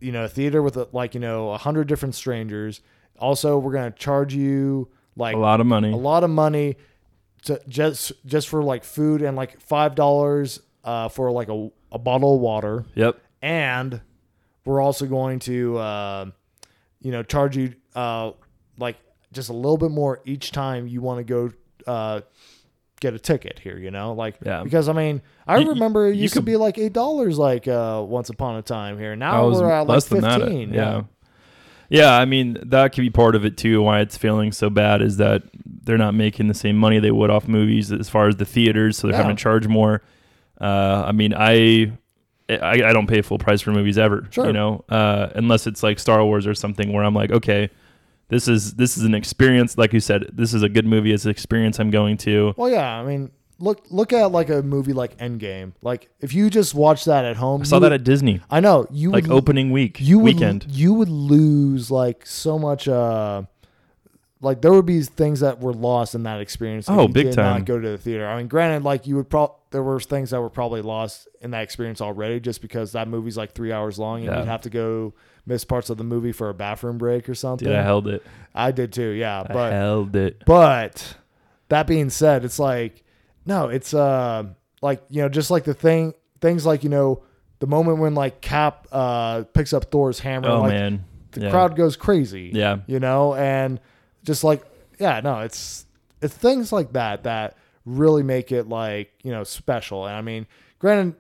[0.01, 2.81] you know a theater with a, like you know a hundred different strangers.
[3.19, 5.91] Also, we're gonna charge you like a lot of money.
[5.93, 6.77] a lot of money
[7.45, 11.99] to just just for like food and like five dollars uh, for like a, a
[11.99, 13.19] bottle of water Yep.
[13.43, 14.01] and
[14.65, 16.27] we're also going to uh,
[17.03, 18.31] you know charge you uh,
[18.79, 18.97] like
[19.33, 21.51] just a little bit more each time you want to go
[21.87, 22.21] uh,
[23.01, 24.63] get a ticket here you know like Yeah.
[24.65, 27.37] because i mean i You- remember it you used to could- be like eight dollars
[27.39, 30.75] like uh, once upon a time here now we're at like less than 15 that.
[30.77, 31.03] Yeah.
[31.89, 33.81] Yeah, I mean that could be part of it too.
[33.81, 37.31] Why it's failing so bad is that they're not making the same money they would
[37.31, 39.23] off movies as far as the theaters, so they're Yeah.
[39.23, 40.03] having to charge more.
[40.61, 41.93] Uh, I mean, I,
[42.49, 44.27] I I don't pay full price for movies ever.
[44.31, 44.47] Sure.
[44.47, 47.71] You know, uh, unless it's like Star Wars or something where I'm like, okay,
[48.29, 49.77] this is this is an experience.
[49.77, 51.13] Like you said, this is a good movie.
[51.13, 52.55] It's an experience I'm going to.
[52.57, 56.51] well yeah i mean look look at like a movie like endgame like if you
[56.51, 59.25] just watch that at home I saw that would- at Disney, i know you like
[59.25, 60.67] would, opening week, you would, weekend.
[60.69, 63.43] you would lose like so much uh
[64.41, 67.61] like there would be things that were lost in that experience Oh, you big time.
[67.61, 70.31] not go to the theater i mean granted like you would pro there were things
[70.31, 73.99] that were probably lost in that experience already just because that movie's like three hours
[73.99, 74.39] long and Yeah.
[74.41, 75.15] you'd have to go
[75.47, 78.23] miss parts of the movie for a bathroom break or something Dude, I held it.
[78.55, 80.43] I did too yeah I but held it.
[80.47, 81.17] but
[81.69, 83.03] that being said, it's like
[83.45, 84.45] no, it's uh
[84.83, 87.23] like you know just like the thing things like you know
[87.59, 91.51] the moment when like Cap uh picks up Thor's hammer, Oh like man, the Yeah.
[91.51, 92.51] crowd goes crazy.
[92.55, 92.79] Yeah.
[92.87, 93.81] you know, and
[94.27, 94.63] just like
[94.99, 95.87] yeah, no, it's
[96.21, 100.07] it's things like that that really make it like you know special.
[100.07, 100.47] And I mean,
[100.79, 101.15] granted.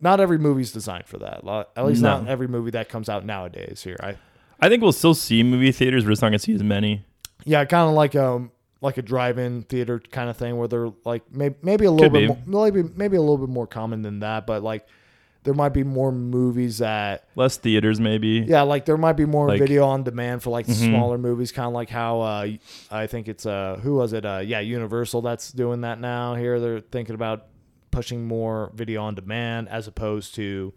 [0.00, 1.42] Not every movie's designed for that.
[1.76, 2.20] At least No.
[2.20, 3.82] not every movie that comes out nowadays.
[3.82, 4.14] Here, I
[4.60, 7.04] I think we'll still see movie theaters, but it's not gonna see as many.
[7.44, 11.24] Yeah, kind of like um like a drive-in theater kind of thing where they're like
[11.32, 14.20] maybe maybe a little Could bit more, maybe maybe a little bit more common than
[14.20, 14.86] that, but like
[15.44, 18.44] there might be more movies that Less theaters, maybe.
[18.46, 20.74] yeah, like there might be more Like- video on demand for like Mhm.
[20.88, 22.48] smaller movies, kind of like how uh
[22.90, 26.34] I think it's uh who was it uh yeah Universal that's doing that now.
[26.34, 27.46] Here they're thinking about
[27.90, 30.74] pushing more video on demand as opposed to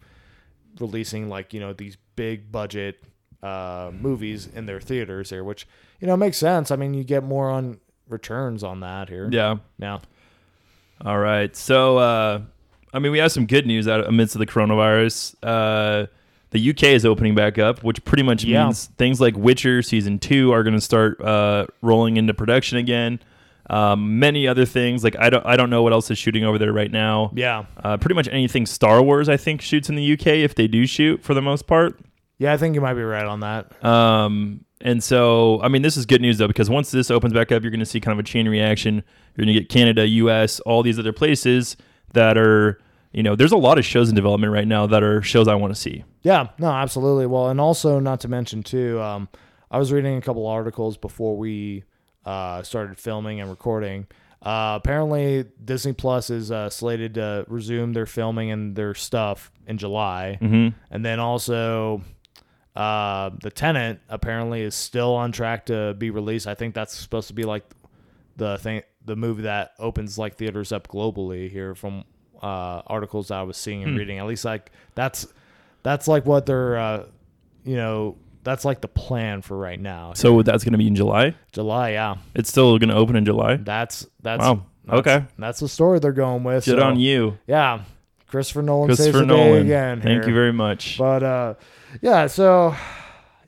[0.80, 3.02] releasing like you know these big budget
[3.42, 5.66] uh movies in their theaters here, which
[6.00, 6.70] you know makes sense.
[6.70, 9.28] I mean, you get more on returns on that here.
[9.30, 9.56] Yeah.
[9.78, 10.00] Now,
[11.04, 11.54] All right.
[11.56, 12.42] So, uh,
[12.92, 15.34] I mean, we have some good news out amidst of the coronavirus.
[15.42, 16.06] Uh,
[16.50, 18.64] the UK is opening back up, which pretty much Yeah.
[18.64, 23.20] means things like Witcher season two are going to start uh, rolling into production again.
[23.70, 26.58] Um, many other things like I don't I don't know what else is shooting over
[26.58, 27.30] there right now.
[27.34, 30.66] yeah, Uh, pretty much anything Star Wars I think shoots in the UK if they
[30.66, 31.98] do shoot for the most part.
[32.38, 33.82] yeah, I think you might be right on that.
[33.84, 37.52] Um, and so, I mean, this is good news though, because once this opens back
[37.52, 38.96] up, you're going to see kind of a chain reaction.
[39.36, 41.76] You're going to get Canada, US, all these other places
[42.12, 42.78] that are,
[43.12, 45.54] you know, there's a lot of shows in development right now that are shows I
[45.54, 46.04] want to see.
[46.22, 47.26] Yeah, no, absolutely.
[47.26, 49.28] Well, and also not to mention too, um,
[49.70, 51.84] I was reading a couple articles before we
[52.24, 54.06] uh, started filming and recording.
[54.40, 59.78] Uh, apparently, Disney Plus is uh, slated to resume their filming and their stuff in
[59.78, 62.02] July, hmm and then also
[62.74, 66.46] uh, the Tenet apparently is still on track to be released.
[66.46, 67.64] I think that's supposed to be like
[68.36, 72.04] the thing, the movie that opens like theaters up globally here from
[72.42, 73.98] uh, articles I was seeing and Hmm.
[73.98, 74.18] reading.
[74.18, 75.26] At least like that's
[75.82, 77.04] that's like what they're uh,
[77.64, 80.12] you know that's like the plan for right now.
[80.14, 81.34] So that's going to be in July.
[81.52, 82.16] July, yeah.
[82.34, 83.56] It's still going to open in July.
[83.56, 84.54] That's that's Wow.
[84.54, 85.24] that's- Okay.
[85.38, 86.64] That's the story they're going with.
[86.64, 87.82] Good so, on you, Yeah,
[88.26, 89.52] Christopher Nolan Christopher saves the Nolan.
[89.52, 90.00] day again.
[90.00, 90.28] Thank here.
[90.30, 90.98] you very much.
[90.98, 91.54] But uh,
[92.00, 92.74] yeah, so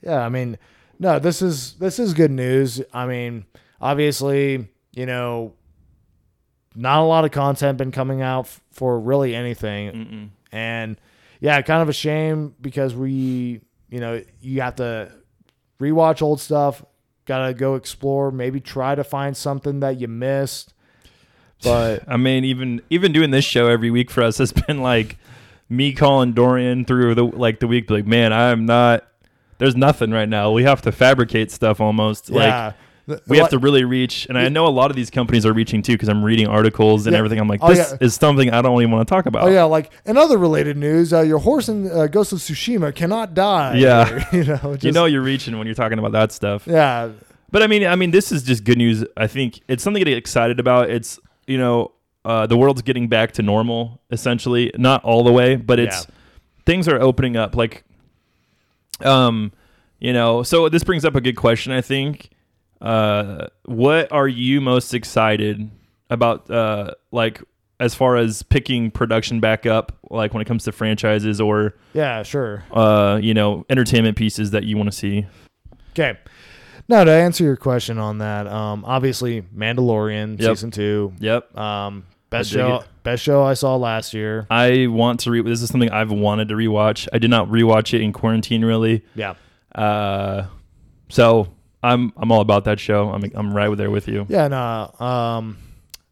[0.00, 0.58] yeah, I mean,
[1.00, 2.80] no, this is this is good news.
[2.92, 3.46] I mean,
[3.80, 5.54] obviously, you know,
[6.74, 10.28] not a lot of content been coming out f- for really anything, Mm-mm.
[10.52, 10.96] and
[11.40, 15.12] yeah, kind of a shame because we, you know, you have to
[15.80, 16.84] rewatch old stuff.
[17.26, 20.74] Got to go explore, maybe try to find something that you missed.
[21.62, 25.16] But I mean, even even doing this show every week for us has been like
[25.68, 29.06] me calling Dorian through the like the week, like, man, I'm not.
[29.58, 30.50] There's nothing right now.
[30.50, 32.28] We have to fabricate stuff almost.
[32.28, 32.74] Like
[33.06, 35.52] yeah, we have to really reach, and I know a lot of these companies are
[35.52, 37.18] reaching too because I'm reading articles and Yeah.
[37.18, 37.38] everything.
[37.38, 38.06] I'm like, Oh, this yeah.
[38.06, 39.44] is something I don't even want to talk about.
[39.44, 42.94] Oh yeah, like in other related news, uh, your horse in uh, Ghost of Tsushima
[42.94, 43.74] cannot die.
[43.76, 44.24] Yeah.
[44.32, 46.66] you know, you know you're reaching when you're talking about that stuff.
[46.66, 47.10] Yeah,
[47.50, 49.04] But I mean, I mean, this is just good news.
[49.16, 50.88] I think it's something to get excited about.
[50.90, 51.92] It's you know,
[52.24, 56.14] uh, the world's getting back to normal essentially, not all the way, but it's Yeah.
[56.64, 57.54] things are opening up.
[57.54, 57.84] Like,
[59.02, 59.52] um,
[59.98, 61.72] you know, so this brings up a good question.
[61.72, 62.30] I think.
[62.84, 65.70] Uh, what are you most excited
[66.10, 66.50] about?
[66.50, 67.42] Uh, like
[67.80, 72.22] as far as picking production back up, like when it comes to franchises or yeah,
[72.22, 72.62] sure.
[72.72, 75.26] uh, you know, entertainment pieces that you want to see.
[75.92, 76.18] Okay.
[76.88, 80.50] Now to answer your question on that, um, obviously Mandalorian Yep.
[80.50, 81.56] season two, Yep.
[81.58, 82.86] um, best show, it.
[83.02, 84.46] best show I saw last year.
[84.50, 85.40] I want to re.
[85.42, 87.08] This is something I've wanted to rewatch.
[87.12, 89.02] I did not rewatch it in quarantine, really.
[89.14, 89.34] Yeah,
[89.74, 90.44] Uh,
[91.08, 91.48] so
[91.84, 93.10] I'm I'm all about that show.
[93.10, 94.26] I'm I'm right there with you.
[94.28, 95.58] yeah, no, um,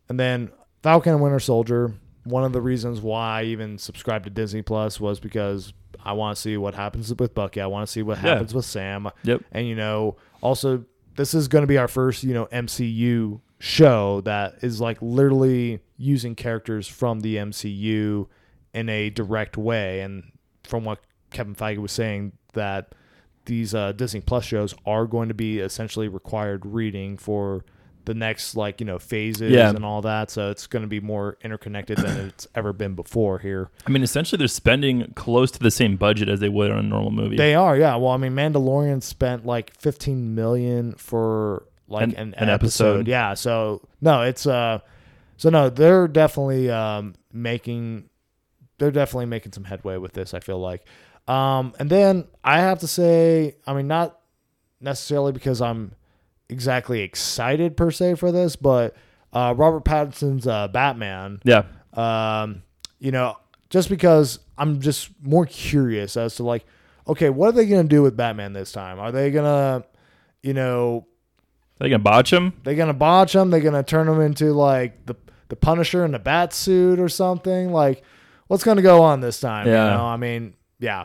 [0.09, 0.51] and then
[0.83, 1.95] Falcon and Winter Soldier.
[2.25, 5.73] One of the reasons why I even subscribed to Disney Plus was because
[6.05, 7.61] I want to see what happens with Bucky.
[7.61, 8.31] I want to see what Yeah.
[8.35, 9.09] happens with Sam.
[9.25, 9.43] Yep.
[9.51, 10.85] And you know, also
[11.17, 15.81] this is going to be our first, you know, MCU show that is like literally
[15.97, 18.27] using characters from the MCU
[18.75, 20.01] in a direct way.
[20.01, 20.33] And
[20.65, 22.95] from what Kevin Feige was saying, that
[23.47, 27.65] these uh, Disney Plus shows are going to be essentially required reading for
[28.05, 29.71] the next like you know phases Yeah.
[29.71, 30.31] and all that.
[30.31, 33.71] So it's going to be more interconnected than it's ever been before here.
[33.87, 36.83] I mean, essentially, they're spending close to the same budget as they would on a
[36.83, 37.37] normal movie.
[37.37, 37.95] They are, yeah.
[37.97, 42.97] Well, I mean, Mandalorian spent like 15 million for like An- an, an episode.
[43.01, 43.09] episode.
[43.09, 43.35] Yeah.
[43.35, 44.81] So no, it's uh,
[45.37, 48.09] so no, they're definitely um making,
[48.79, 50.35] they're definitely making some headway with this.
[50.35, 50.85] I feel like,
[51.29, 54.19] um, and then I have to say, I mean, not
[54.81, 55.93] necessarily because I'm
[56.49, 58.95] exactly excited per se for this, but
[59.33, 61.65] uh, Robert Pattinson's uh, Batman yeah.
[61.95, 62.63] um,
[62.99, 63.37] you know,
[63.71, 66.65] just because I'm just more curious as to like,
[67.09, 68.99] okay, what are they gonna do with Batman this time?
[68.99, 69.85] Are they gonna,
[70.43, 71.07] you know,
[71.79, 72.53] They gonna botch him?
[72.65, 73.51] they gonna botch him?
[73.51, 75.17] They gonna turn him into like the
[75.49, 77.73] the Punisher in a bat suit or something?
[77.73, 78.03] Like,
[78.47, 79.67] what's gonna go on this time?
[79.67, 79.85] Yeah.
[79.85, 81.05] You know, I mean, yeah,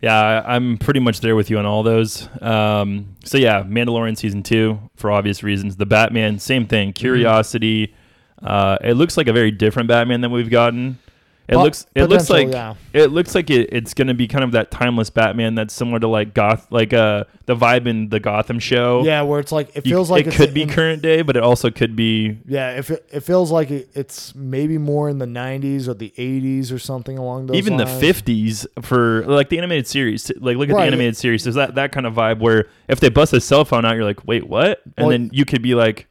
[0.00, 2.28] Yeah, I'm pretty much there with you on all those.
[2.42, 5.76] Um, so yeah, Mandalorian season two for obvious reasons.
[5.76, 6.88] The Batman, same thing.
[6.90, 7.00] Mm-hmm.
[7.00, 7.94] Curiosity.
[8.42, 10.98] Uh, it looks like a very different Batman than we've gotten.
[11.46, 11.86] It looks.
[11.94, 12.48] It looks like.
[12.48, 12.74] yeah.
[12.94, 15.98] It looks like it, it's going to be kind of that timeless Batman that's similar
[16.00, 19.04] to like Goth, like uh the vibe in the Gotham show.
[19.04, 21.36] yeah, where it's like it You- feels like it could be in- current day, but
[21.36, 25.18] it also could be Yeah, if it, it feels like it, it's maybe more in
[25.18, 29.58] the '90s or the '80s or something along those even the 50s for like the
[29.58, 30.30] animated series.
[30.40, 30.82] Like look at Right.
[30.82, 31.44] the animated series.
[31.44, 34.04] There's that that kind of vibe where if they bust a cell phone out, you're
[34.04, 34.80] like, wait, what?
[34.96, 36.06] And Well, then you could be like,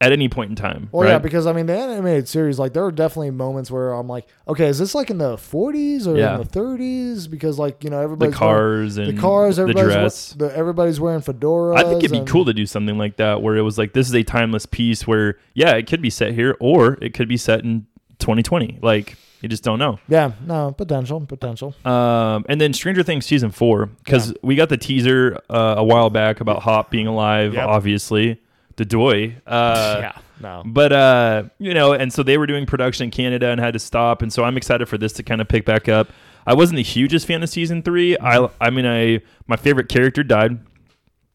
[0.00, 0.90] at any point in time.
[0.92, 1.12] Well, right?
[1.12, 4.26] yeah, because I mean, the animated series, like, there are definitely moments where I'm like,
[4.46, 6.34] okay, is this like in the 40s or Yeah.
[6.34, 7.30] in the 30s?
[7.30, 10.32] Because, like, you know, the everybody's cars wearing, and the cars, the everybody's we- dress.
[10.34, 11.78] the, everybody's wearing fedoras.
[11.78, 13.94] I think it'd be and- cool to do something like that where it was like
[13.94, 17.28] this is a timeless piece where yeah, it could be set here or it could
[17.28, 17.86] be set in
[18.18, 18.78] 2020.
[18.82, 19.98] Like you just don't know.
[20.08, 21.74] Yeah, no potential, potential.
[21.86, 26.10] Um, and then Stranger Things season four because we got the teaser uh, a while
[26.10, 27.66] back about Hop being alive, Yep.
[27.66, 28.40] obviously.
[28.76, 29.36] The Doy.
[29.46, 33.48] Uh, yeah, no, But uh, you know, and so they were doing production in Canada
[33.48, 35.88] and had to stop, and so I'm excited for this to kind of pick back
[35.88, 36.08] up.
[36.46, 38.16] I wasn't the hugest fan of season three.
[38.18, 40.58] I, I mean, I my favorite character died,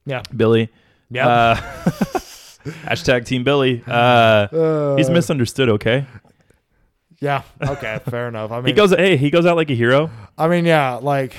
[0.05, 0.69] yeah, Billy.
[1.09, 1.27] yeah.
[1.27, 1.55] Uh,
[2.85, 3.83] hashtag Team Billy.
[3.87, 5.67] Uh, Uh, he's misunderstood.
[5.69, 6.05] Okay,
[7.19, 8.51] Yeah, okay, fair enough.
[8.51, 8.91] I mean, he goes.
[8.91, 10.09] Hey, he goes out like a hero.
[10.37, 11.35] I mean, yeah, like,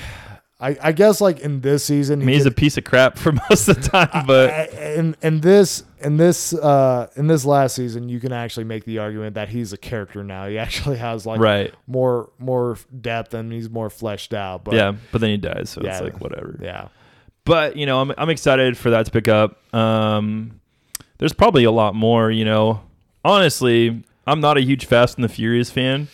[0.63, 3.31] I, I guess like in this season, I mean, he's a piece of crap for
[3.49, 8.07] most of the time, but in in this in this uh in this last season,
[8.07, 10.47] you can actually make the argument that he's a character now.
[10.47, 14.63] He actually has like right, more more depth and he's more fleshed out.
[14.63, 14.93] But yeah.
[15.11, 15.91] But then he dies, so Yeah.
[15.97, 16.57] it's like whatever.
[16.61, 16.87] yeah,
[17.43, 19.57] But you know, I'm I'm excited for that to pick up.
[19.75, 20.61] Um,
[21.17, 22.31] there's probably a lot more.
[22.31, 22.81] You know,
[23.25, 26.07] honestly, I'm not a huge Fast and the Furious fan,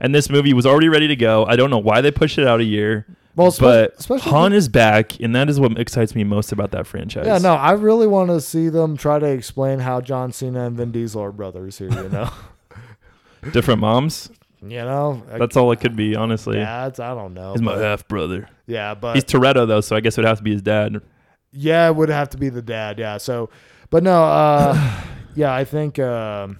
[0.00, 1.44] and this movie was already ready to go.
[1.44, 3.06] I don't know why they pushed it out a year.
[3.36, 6.86] Well, but especially Han is back, and that is what excites me most about that
[6.86, 7.26] franchise.
[7.26, 7.36] yeah.
[7.38, 10.90] No, I really want to see them try to explain how John Cena and Vin
[10.90, 11.90] Diesel are brothers here.
[11.90, 12.30] You know,
[13.52, 14.30] different moms.
[14.62, 15.22] you know.
[15.38, 16.56] That's all it could be, honestly.
[16.58, 17.52] yeah, it's, I don't know.
[17.52, 18.48] He's my half brother.
[18.66, 21.00] yeah, but He's Toretto though, so I guess it would have to be his dad.
[21.52, 22.98] Yeah, it would have to be the dad.
[22.98, 23.18] Yeah.
[23.18, 23.50] So,
[23.90, 25.02] but no, uh,
[25.34, 26.58] yeah, I think, um,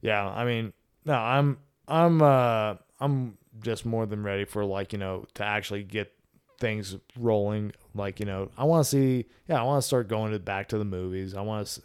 [0.00, 0.72] yeah, I mean,
[1.04, 5.82] no, I'm, I'm, uh, I'm just more than ready for like, you know, to actually
[5.82, 6.12] get
[6.58, 7.72] things rolling.
[7.94, 10.68] Like, you know, I want to see, yeah, I want to start going to back
[10.68, 11.34] to the movies.
[11.34, 11.82] I want to,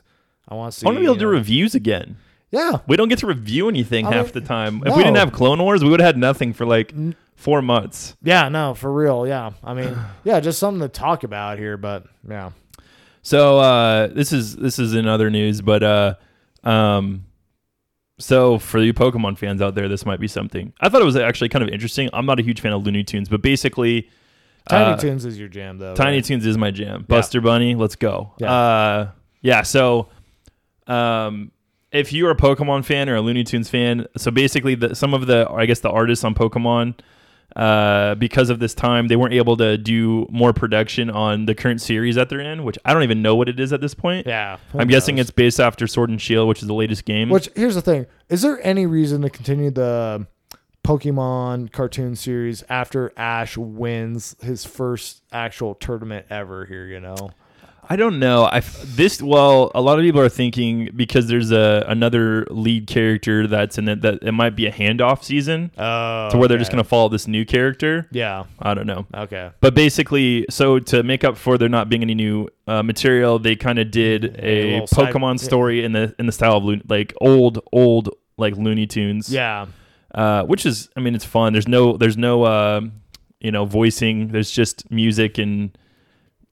[0.47, 0.85] I want to see.
[0.85, 2.17] I want to be able to do reviews again.
[2.51, 2.77] yeah.
[2.87, 4.83] We don't get to review anything I half mean, the time.
[4.85, 6.93] If we didn't have Clone Wars, we would have had nothing for like
[7.35, 8.15] four months.
[8.21, 8.49] Yeah.
[8.49, 9.27] No, for real.
[9.27, 9.51] Yeah.
[9.63, 12.51] I mean, yeah, just something to talk about here, but yeah.
[13.21, 16.15] So uh, this is this is in other news, but uh,
[16.65, 17.23] um,
[18.23, 20.71] so for you Pokemon fans out there, this might be something.
[20.79, 22.09] I thought it was actually kind of interesting.
[22.13, 24.09] I'm not a huge fan of Looney Tunes, but basically,
[24.69, 25.93] Tiny uh, Toons is your jam though.
[25.93, 26.25] Tiny right?
[26.25, 27.03] Toons is my jam.
[27.05, 28.31] Buster Bunny, let's go.
[28.37, 28.53] Yeah.
[28.53, 29.61] Uh, yeah.
[29.63, 30.07] So,
[30.87, 31.51] um,
[31.91, 35.27] if you're a Pokemon fan or a Looney Tunes fan, so basically, the, some of
[35.27, 36.97] the, I guess, the artists on Pokemon,
[37.55, 41.81] uh, because of this time, they weren't able to do more production on the current
[41.81, 44.25] series that they're in, which I don't even know what it is at this point.
[44.25, 44.57] Yeah.
[44.73, 47.29] I'm guessing it's based after Sword and Shield, which is the latest game.
[47.29, 50.25] Which here's the thing: is there any reason to continue the
[50.83, 56.65] Pokemon cartoon series after Ash wins his first actual tournament ever?
[56.65, 57.31] Here, you know.
[57.89, 58.45] I don't know.
[58.45, 63.45] I this well, a lot of people are thinking because there's a another lead character
[63.47, 66.71] that's in it that it might be a handoff season Oh, to where they're just
[66.71, 68.07] gonna follow this new character.
[68.11, 68.45] Yeah.
[68.59, 69.05] I don't know.
[69.13, 69.51] Okay.
[69.59, 73.55] But basically, so to make up for there not being any new uh, material, they
[73.55, 75.45] kind of did A a side- Pokemon yeah.
[75.45, 79.29] story in the in the style of Loon- like old old like Looney Tunes.
[79.31, 79.65] Yeah.
[80.15, 81.53] Uh, which is, I mean, it's fun.
[81.53, 82.81] There's no there's no uh,
[83.41, 84.27] you know voicing.
[84.29, 85.75] There's just music and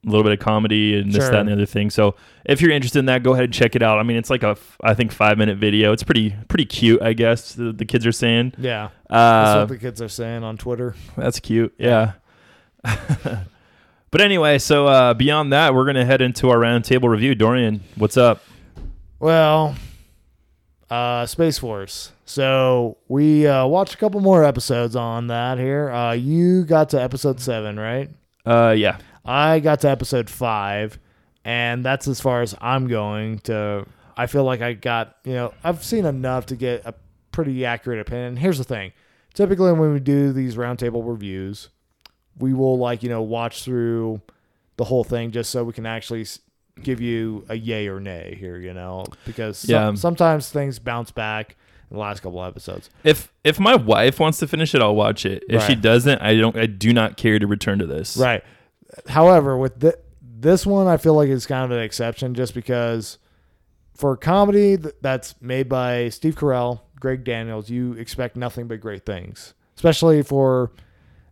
[0.05, 1.31] a little bit of comedy and this Sure.
[1.31, 1.89] that and the other thing.
[1.91, 3.99] So if you're interested in that, go ahead and check it out.
[3.99, 5.91] I mean, it's like a, I think five minute video.
[5.93, 7.53] It's pretty pretty cute, I guess.
[7.53, 8.53] The, the kids are saying.
[8.57, 8.85] Yeah.
[9.09, 10.95] Uh, That's Uh, what the kids are saying on Twitter.
[11.15, 11.73] that's cute.
[11.77, 12.13] Yeah.
[12.83, 17.35] but anyway, so uh, beyond that, we're gonna head into our roundtable review.
[17.35, 18.41] Dorian, what's up?
[19.19, 19.75] Well,
[20.89, 22.11] uh, Space Force.
[22.25, 25.91] So we uh, watched a couple more episodes on that here.
[25.91, 28.09] Uh, you got to episode seven, right?
[28.45, 28.97] Uh, yeah.
[29.25, 30.97] I got to episode five,
[31.45, 33.85] and that's as far as I'm going to.
[34.17, 36.93] I feel like I got, you know, I've seen enough to get a
[37.31, 38.35] pretty accurate opinion.
[38.37, 38.91] Here's the thing
[39.33, 41.69] typically, when we do these roundtable reviews,
[42.37, 44.21] we will, like, you know, watch through
[44.77, 46.25] the whole thing just so we can actually
[46.83, 49.93] give you a yay or nay here, you know, because some- Yeah.
[49.93, 51.55] sometimes things bounce back
[51.89, 52.89] in the last couple episodes.
[53.03, 55.43] If if my wife wants to finish it, I'll watch it.
[55.49, 56.55] If she doesn't, I don't.
[56.57, 58.17] I do not care to return to this.
[58.17, 58.43] Right.
[59.07, 63.17] However, with thi- this one, I feel like it's kind of an exception just because
[63.95, 69.05] for a comedy that's made by Steve Carell, Greg Daniels, you expect nothing but great
[69.05, 70.71] things, especially for,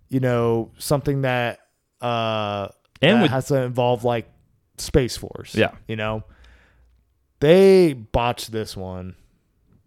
[0.10, 1.60] you know, something that,
[2.02, 2.70] uh,
[3.02, 4.28] And that with has to involve like
[4.78, 5.56] Space Force.
[5.56, 5.72] Yeah.
[5.88, 6.24] You know,
[7.40, 9.16] they botched this one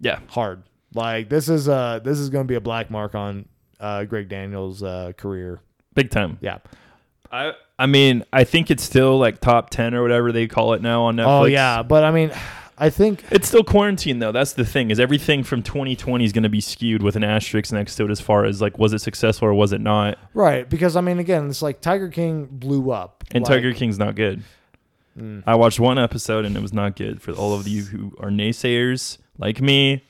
[0.01, 0.63] yeah, hard.
[0.95, 3.49] Like this is uh this is going to be a black mark on
[3.81, 5.61] uh Greg Daniels' uh career.
[5.95, 6.39] big time.
[6.41, 6.59] Yeah.
[7.33, 10.83] I I mean, I think it's still like top ten or whatever they call it
[10.83, 11.27] now on Netflix.
[11.40, 12.31] Oh yeah, but I mean,
[12.79, 14.33] I think It's still quarantine though.
[14.33, 14.90] That's the thing.
[14.90, 18.11] Is everything from 2020 is going to be skewed with an asterisk next to it
[18.11, 20.18] as far as like was it successful or was it not?
[20.35, 23.99] right because I mean again, it's like Tiger King blew up And Like, Tiger King's
[23.99, 24.42] not good.
[25.18, 28.12] mm, I watched one episode and it was not good for all of you who
[28.21, 30.05] are naysayers like me.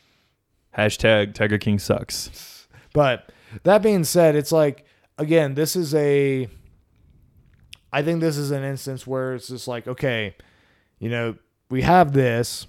[0.77, 2.67] Hashtag Tiger King sucks.
[2.95, 3.31] But
[3.65, 4.85] that being said, it's like
[5.19, 6.49] again, this is a.
[7.93, 10.35] I think this is an instance where it's just like okay,
[10.99, 11.37] you know,
[11.71, 12.67] we have this.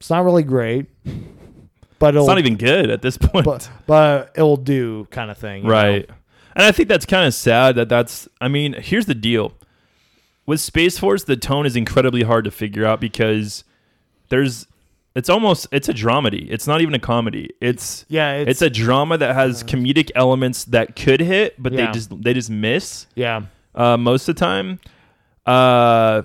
[0.00, 0.86] It's not really great,
[1.98, 3.44] but it'll It's not even good at this point.
[3.44, 5.74] but but it'll do kind of thing, you know?
[5.74, 6.10] right.
[6.56, 8.28] And I think that's kind of sad that that's.
[8.40, 9.54] I mean, here's the deal.
[10.46, 13.64] With Space Force, the tone is incredibly hard to figure out because
[14.28, 14.66] there's
[15.14, 16.50] it's almost it's a dramedy.
[16.50, 17.50] It's not even a comedy.
[17.60, 21.72] It's Yeah, it's, it's, a drama that has uh, comedic elements that could hit, but
[21.72, 21.86] Yeah.
[21.86, 23.42] they just they just miss yeah.
[23.74, 24.80] Uh, most of the time.
[25.46, 26.22] Uh,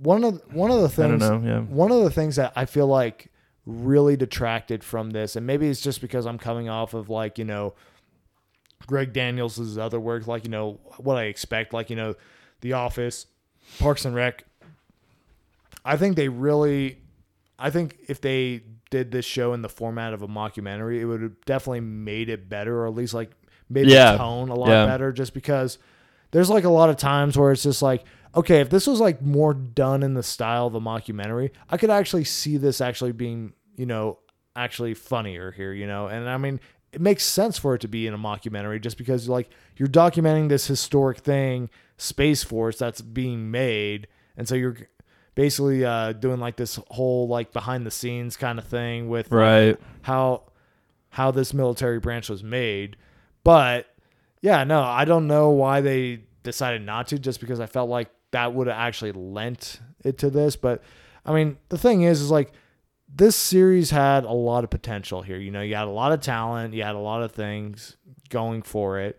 [0.00, 1.42] One of one of the I don't things know.
[1.44, 1.60] Yeah.
[1.60, 3.30] one of the things that I feel like
[3.64, 7.44] really detracted from this, and maybe it's just because I'm coming off of like, you
[7.44, 7.74] know,
[8.86, 12.14] Greg Daniels' other work, like, you know, what I expect, like, you know,
[12.60, 13.26] The Office,
[13.78, 14.44] Parks and Rec.
[15.84, 16.98] I think they really
[17.58, 21.22] I think if they did this show in the format of a mockumentary, it would
[21.22, 23.30] have definitely made it better, or at least like
[23.68, 24.12] made Yeah.
[24.12, 24.86] the tone a lot Yeah.
[24.86, 25.78] better, just because
[26.30, 28.04] there's like a lot of times where it's just like,
[28.34, 31.90] okay, if this was like more done in the style of a mockumentary, I could
[31.90, 34.18] actually see this actually being, you know,
[34.54, 36.06] actually funnier here, you know?
[36.08, 36.60] And I mean,
[36.92, 40.48] it makes sense for it to be in a mockumentary just because like you're documenting
[40.48, 44.06] this historic thing, Space Force that's being made.
[44.36, 44.76] And so you're
[45.34, 49.38] basically uh, doing like this whole like behind the scenes kind of thing with like,
[49.38, 49.80] Right.
[50.02, 50.42] how
[51.10, 52.96] how this military branch was made.
[53.44, 53.86] But
[54.40, 58.10] yeah, no, I don't know why they decided not to just because I felt like
[58.32, 60.82] that would have actually lent it to this, but
[61.24, 62.52] I mean, the thing is is like
[63.12, 65.38] this series had a lot of potential here.
[65.38, 67.96] You know, you had a lot of talent, you had a lot of things
[68.28, 69.18] going for it.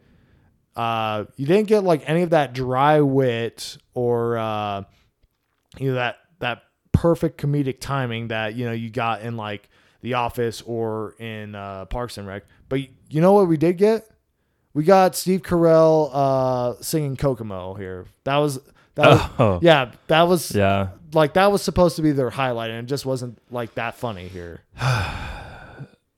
[0.75, 4.83] Uh, you didn't get like any of that dry wit or uh,
[5.79, 9.69] you know that that perfect comedic timing that you know you got in like
[10.01, 12.43] The Office or in uh, Parks and Rec.
[12.69, 14.07] But you know what we did get?
[14.77, 18.05] We got Steve Carell uh, singing Kokomo here.
[18.25, 18.59] That was
[18.93, 19.59] that was Oh.
[19.63, 20.89] yeah that was Yeah.
[21.13, 24.27] like that was supposed to be their highlight and it just wasn't like that funny
[24.27, 24.61] here.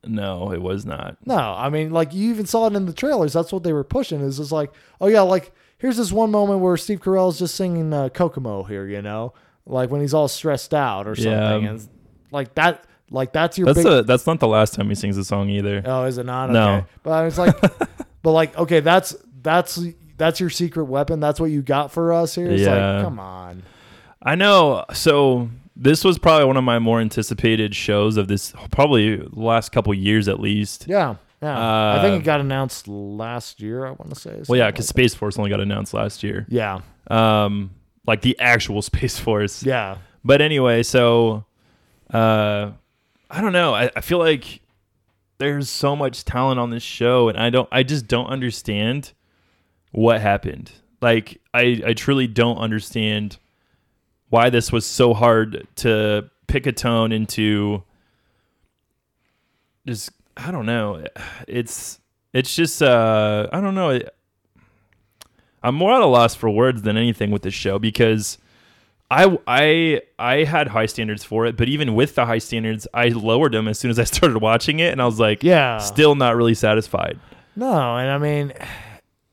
[0.06, 1.18] No, it was not.
[1.26, 3.34] No, I mean, like you even saw it in the trailers.
[3.34, 4.22] That's what they were pushing.
[4.22, 7.56] Is just like, oh yeah, like here's this one moment where Steve Carell is just
[7.56, 9.34] singing uh, Kokomo here, you know,
[9.66, 11.32] like when he's all stressed out or something,
[11.64, 11.70] Yeah.
[11.72, 11.88] and
[12.32, 13.88] like that, like that's your That's big.
[13.88, 15.82] a, that's not the last time he sings a song either.
[15.86, 16.50] oh, is it not?
[16.50, 16.76] No.
[16.78, 16.86] Okay.
[17.04, 17.56] but it's like,
[18.22, 19.80] but like, okay, that's that's
[20.18, 21.20] that's your secret weapon.
[21.20, 22.50] That's what you got for us here.
[22.52, 22.96] It's Yeah.
[22.96, 23.64] like, come on.
[24.22, 24.84] I know.
[24.94, 29.72] So this was probably one of my more anticipated shows of this probably the last
[29.72, 30.86] couple years at least.
[30.90, 31.96] Yeah, yeah.
[31.98, 33.86] I think Uh, it got announced last year.
[33.86, 34.42] I want to say.
[34.50, 36.46] Well, yeah, because like Space Force only got announced last year.
[36.50, 37.72] yeah, Um,
[38.06, 39.64] like the actual Space Force.
[39.64, 41.46] yeah, But anyway, so
[42.14, 42.72] uh,
[43.30, 43.74] I don't know.
[43.74, 44.60] I, I feel like
[45.40, 47.68] there's so much talent on this show, and I don't.
[47.72, 49.14] I just don't understand
[49.92, 50.72] what happened.
[51.02, 53.38] Like, I I truly don't understand
[54.30, 57.84] why this was so hard to pick a tone into.
[59.88, 61.06] Just I don't know.
[61.48, 62.00] It's
[62.34, 64.00] it's just uh I don't know.
[65.64, 68.38] I'm more at a loss for words than anything with this show because
[69.12, 73.08] I I I had high standards for it, but even with the high standards, I
[73.10, 75.78] lowered them as soon as I started watching it, and I was like, yeah.
[75.80, 77.20] still not really satisfied.
[77.56, 78.54] No, and I mean,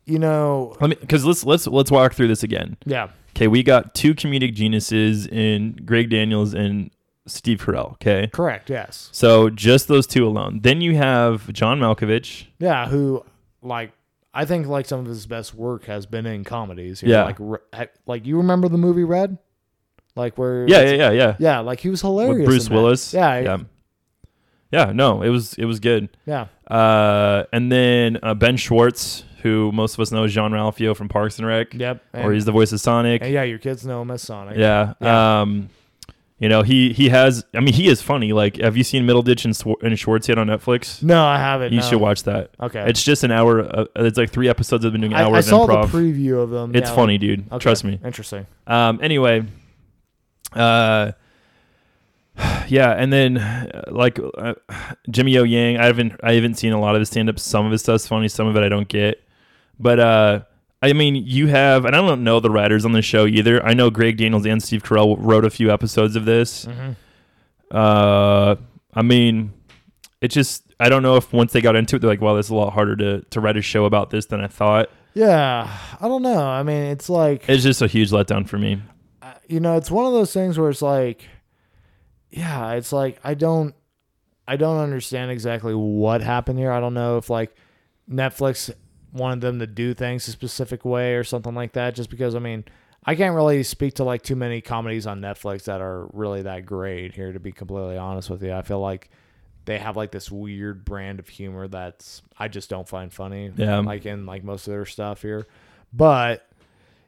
[0.06, 2.76] you know, Let me because let's let's let's walk through this again.
[2.86, 6.90] yeah, Okay, we got two comedic geniuses in Greg Daniels and
[7.26, 7.92] Steve Carell.
[7.94, 10.60] Okay, correct, yes, so just those two alone.
[10.62, 12.46] Then you have John Malkovich.
[12.58, 12.88] yeah.
[12.88, 13.24] Who
[13.62, 13.92] like
[14.32, 17.02] I think like some of his best work has been in comedies.
[17.02, 17.24] you Yeah.
[17.24, 19.38] like Re- like you remember the movie Red,
[20.16, 21.36] like where Yeah, yeah, yeah, yeah.
[21.38, 22.38] yeah, like he was hilarious.
[22.38, 22.70] With Bruce.
[22.70, 23.14] Willis.
[23.14, 23.58] Yeah, yeah,
[24.72, 24.92] yeah.
[24.92, 26.08] No, it was it was good.
[26.26, 31.08] yeah, Uh, and then uh, Ben Schwartz, who most of us know as Jean-Ralphio from
[31.08, 32.02] Parks and Rec, yep.
[32.12, 33.22] And, or he's the voice of Sonic.
[33.22, 34.56] and yeah, your kids know him as Sonic.
[34.56, 34.94] Yeah.
[35.00, 35.40] Yeah.
[35.42, 35.68] Um,
[36.38, 37.46] you know, he he has.
[37.54, 38.34] I mean, he is funny.
[38.34, 41.02] Like, have you seen Middleditch and, Swar- and Schwartz yet on Netflix?
[41.02, 41.72] No, I haven't.
[41.72, 41.86] You no.
[41.86, 42.50] should watch that.
[42.60, 43.62] Okay, It's just an hour.
[43.62, 44.84] Uh, it's like three episodes.
[44.84, 45.92] I've been doing I, hours I saw of improv.
[45.92, 46.76] the preview of them.
[46.76, 47.46] it's yeah, funny, dude.
[47.50, 47.98] okay, Trust me.
[48.04, 48.46] Interesting.
[48.66, 49.44] Um, anyway,
[50.56, 51.12] uh,
[52.68, 54.54] yeah, and then uh, like uh,
[55.10, 57.38] Jimmy O Yang, I haven't I haven't seen a lot of his stand up.
[57.38, 59.22] Some of his stuff's funny, some of it I don't get.
[59.78, 60.40] But uh,
[60.82, 63.64] I mean, you have, and I don't know the writers on the show either.
[63.64, 66.64] I know Greg Daniels and Steve Carell wrote a few episodes of this.
[66.64, 66.92] hmm
[67.70, 68.56] Uh,
[68.94, 69.52] I mean,
[70.20, 72.46] it just I don't know if once they got into it, they're like, "Wow, this
[72.46, 75.68] is a lot harder to to write a show about this than I thought." Yeah,
[75.98, 76.42] I don't know.
[76.46, 78.82] I mean, it's like It's just a huge letdown for me.
[79.48, 81.28] You know, it's one of those things where it's like,
[82.30, 83.74] yeah, it's like I don't,
[84.48, 86.70] I don't understand exactly what happened here.
[86.70, 87.54] I don't know if like
[88.10, 88.70] Netflix
[89.12, 91.94] wanted them to do things a specific way or something like that.
[91.94, 92.64] Just because I mean,
[93.04, 96.66] I can't really speak to like too many comedies on Netflix that are really that
[96.66, 97.32] great here.
[97.32, 99.10] To be completely honest with you, I feel like
[99.64, 103.52] they have like this weird brand of humor that's I just don't find funny.
[103.56, 103.78] Yeah.
[103.78, 105.46] like in like most of their stuff here,
[105.92, 106.48] but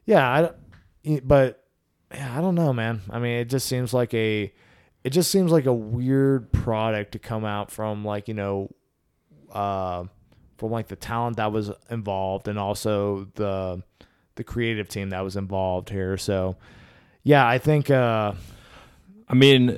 [0.05, 0.51] yeah,
[1.05, 1.63] I, but
[2.13, 3.01] yeah, I don't know, man.
[3.09, 4.51] I mean, it just seems like a,
[5.03, 8.69] it just seems like a weird product to come out from like you know,
[9.51, 10.05] uh,
[10.57, 13.83] from like the talent that was involved and also the
[14.35, 16.17] the creative team that was involved here.
[16.17, 16.55] So,
[17.23, 17.89] yeah, I think.
[17.89, 18.33] Uh,
[19.27, 19.77] I mean,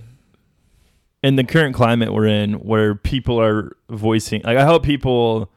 [1.23, 5.51] in the current climate we're in, where people are voicing, like I hope people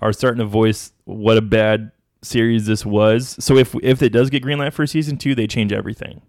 [0.00, 1.90] are starting to voice what a bad
[2.22, 3.36] series this was.
[3.42, 6.22] So if if it does get greenlit for season two, they change everything.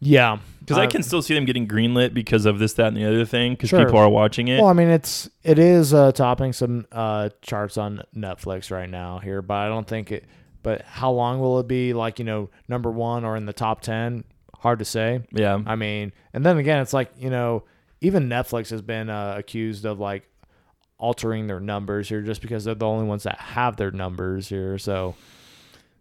[0.00, 2.96] yeah, Because I Uh, can still see them getting greenlit because of this, that, and
[2.96, 3.52] the other thing.
[3.52, 3.84] Because Sure.
[3.84, 4.58] people are watching it.
[4.58, 9.18] Well, I mean, it's it is uh, topping some uh, charts on Netflix right now
[9.18, 10.24] here, but I don't think it.
[10.62, 11.92] But how long will it be?
[11.92, 14.24] Like you know, number one or in the top ten?
[14.58, 15.20] Hard to say.
[15.32, 17.64] yeah, I mean, and then again, it's like you know,
[18.00, 20.26] even Netflix has been uh, accused of like
[21.04, 24.78] altering their numbers here just because they're the only ones that have their numbers here.
[24.78, 25.14] So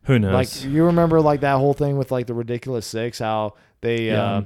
[0.04, 0.34] who knows?
[0.34, 4.24] like you remember like that whole thing with like the ridiculous six, how they Yeah.
[4.24, 4.42] uh,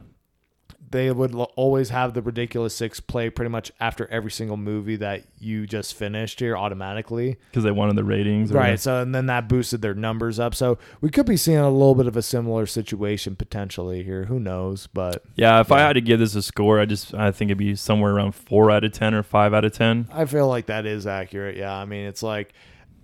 [0.90, 4.96] they would l- always have the ridiculous six play pretty much after every single movie
[4.96, 7.36] that you just finished here automatically.
[7.52, 8.52] Because they wanted the ratings.
[8.54, 8.62] Right.
[8.62, 8.78] whatever.
[8.78, 10.56] So and then that boosted their numbers up.
[10.56, 14.26] So we could be seeing a little bit of a similar situation potentially here.
[14.26, 14.88] Who knows?
[14.88, 15.60] But Yeah.
[15.60, 18.14] If I had to give this a score, I just I think it'd be somewhere
[18.14, 20.08] around four out of ten or five out of ten.
[20.14, 21.58] I feel like that is accurate.
[21.58, 21.76] Yeah.
[21.76, 22.54] I mean, it's like,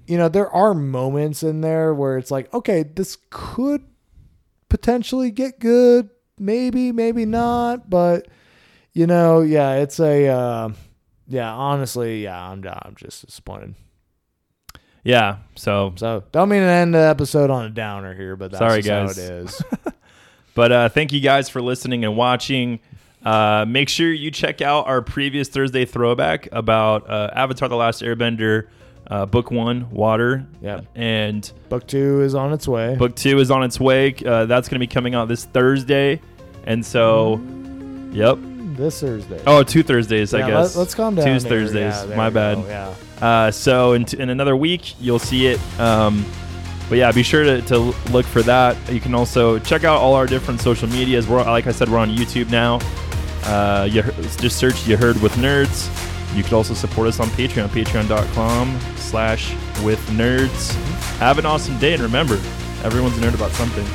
[0.07, 3.83] you know, there are moments in there where it's like, okay, this could
[4.69, 6.09] potentially get good.
[6.39, 7.89] Maybe, maybe not.
[7.89, 8.27] But,
[8.93, 10.69] you know, yeah, it's a, uh,
[11.27, 13.75] yeah, honestly, yeah, I'm, I'm just disappointed.
[15.03, 15.37] Yeah.
[15.55, 18.81] So, So don't mean to end the episode on a downer here, but that's Sorry,
[18.81, 19.17] just how guys.
[19.17, 19.61] it is.
[20.55, 22.79] but uh, thank you guys for listening and watching.
[23.23, 28.01] Uh, make sure you check out our previous Thursday throwback about uh, Avatar: The Last
[28.01, 28.67] Airbender,
[29.07, 30.45] uh, Book One, Water.
[30.61, 30.81] Yeah.
[30.95, 32.95] And Book two is on its way.
[32.95, 34.15] Book Two is on its way.
[34.25, 36.21] Uh, that's going to be coming out this Thursday.
[36.65, 37.41] And so,
[38.11, 38.37] yep.
[38.77, 39.41] this Thursday.
[39.45, 40.75] Oh, two Thursdays, I Yeah, guess.
[40.75, 41.25] Let, us calm down.
[41.25, 41.59] Tuesday, here.
[41.59, 41.93] Thursdays.
[41.93, 42.55] Yeah, there My we bad.
[42.55, 42.67] go.
[42.67, 42.95] Yeah.
[43.27, 45.59] Uh, so in, in another week, you'll see it.
[45.79, 46.25] Um,
[46.89, 47.77] but yeah, be sure to, to
[48.11, 48.77] look for that.
[48.91, 51.27] You can also check out all our different social medias.
[51.27, 52.79] We're like I said, we're on YouTube now.
[53.45, 55.89] Uh, you heard, just search "You Heard with Nerds."
[56.35, 59.53] You could also support us on Patreon, Patreon.com/slash
[59.83, 60.73] with Nerds.
[61.17, 62.35] Have an awesome day, and remember,
[62.83, 63.85] everyone's a nerd about something.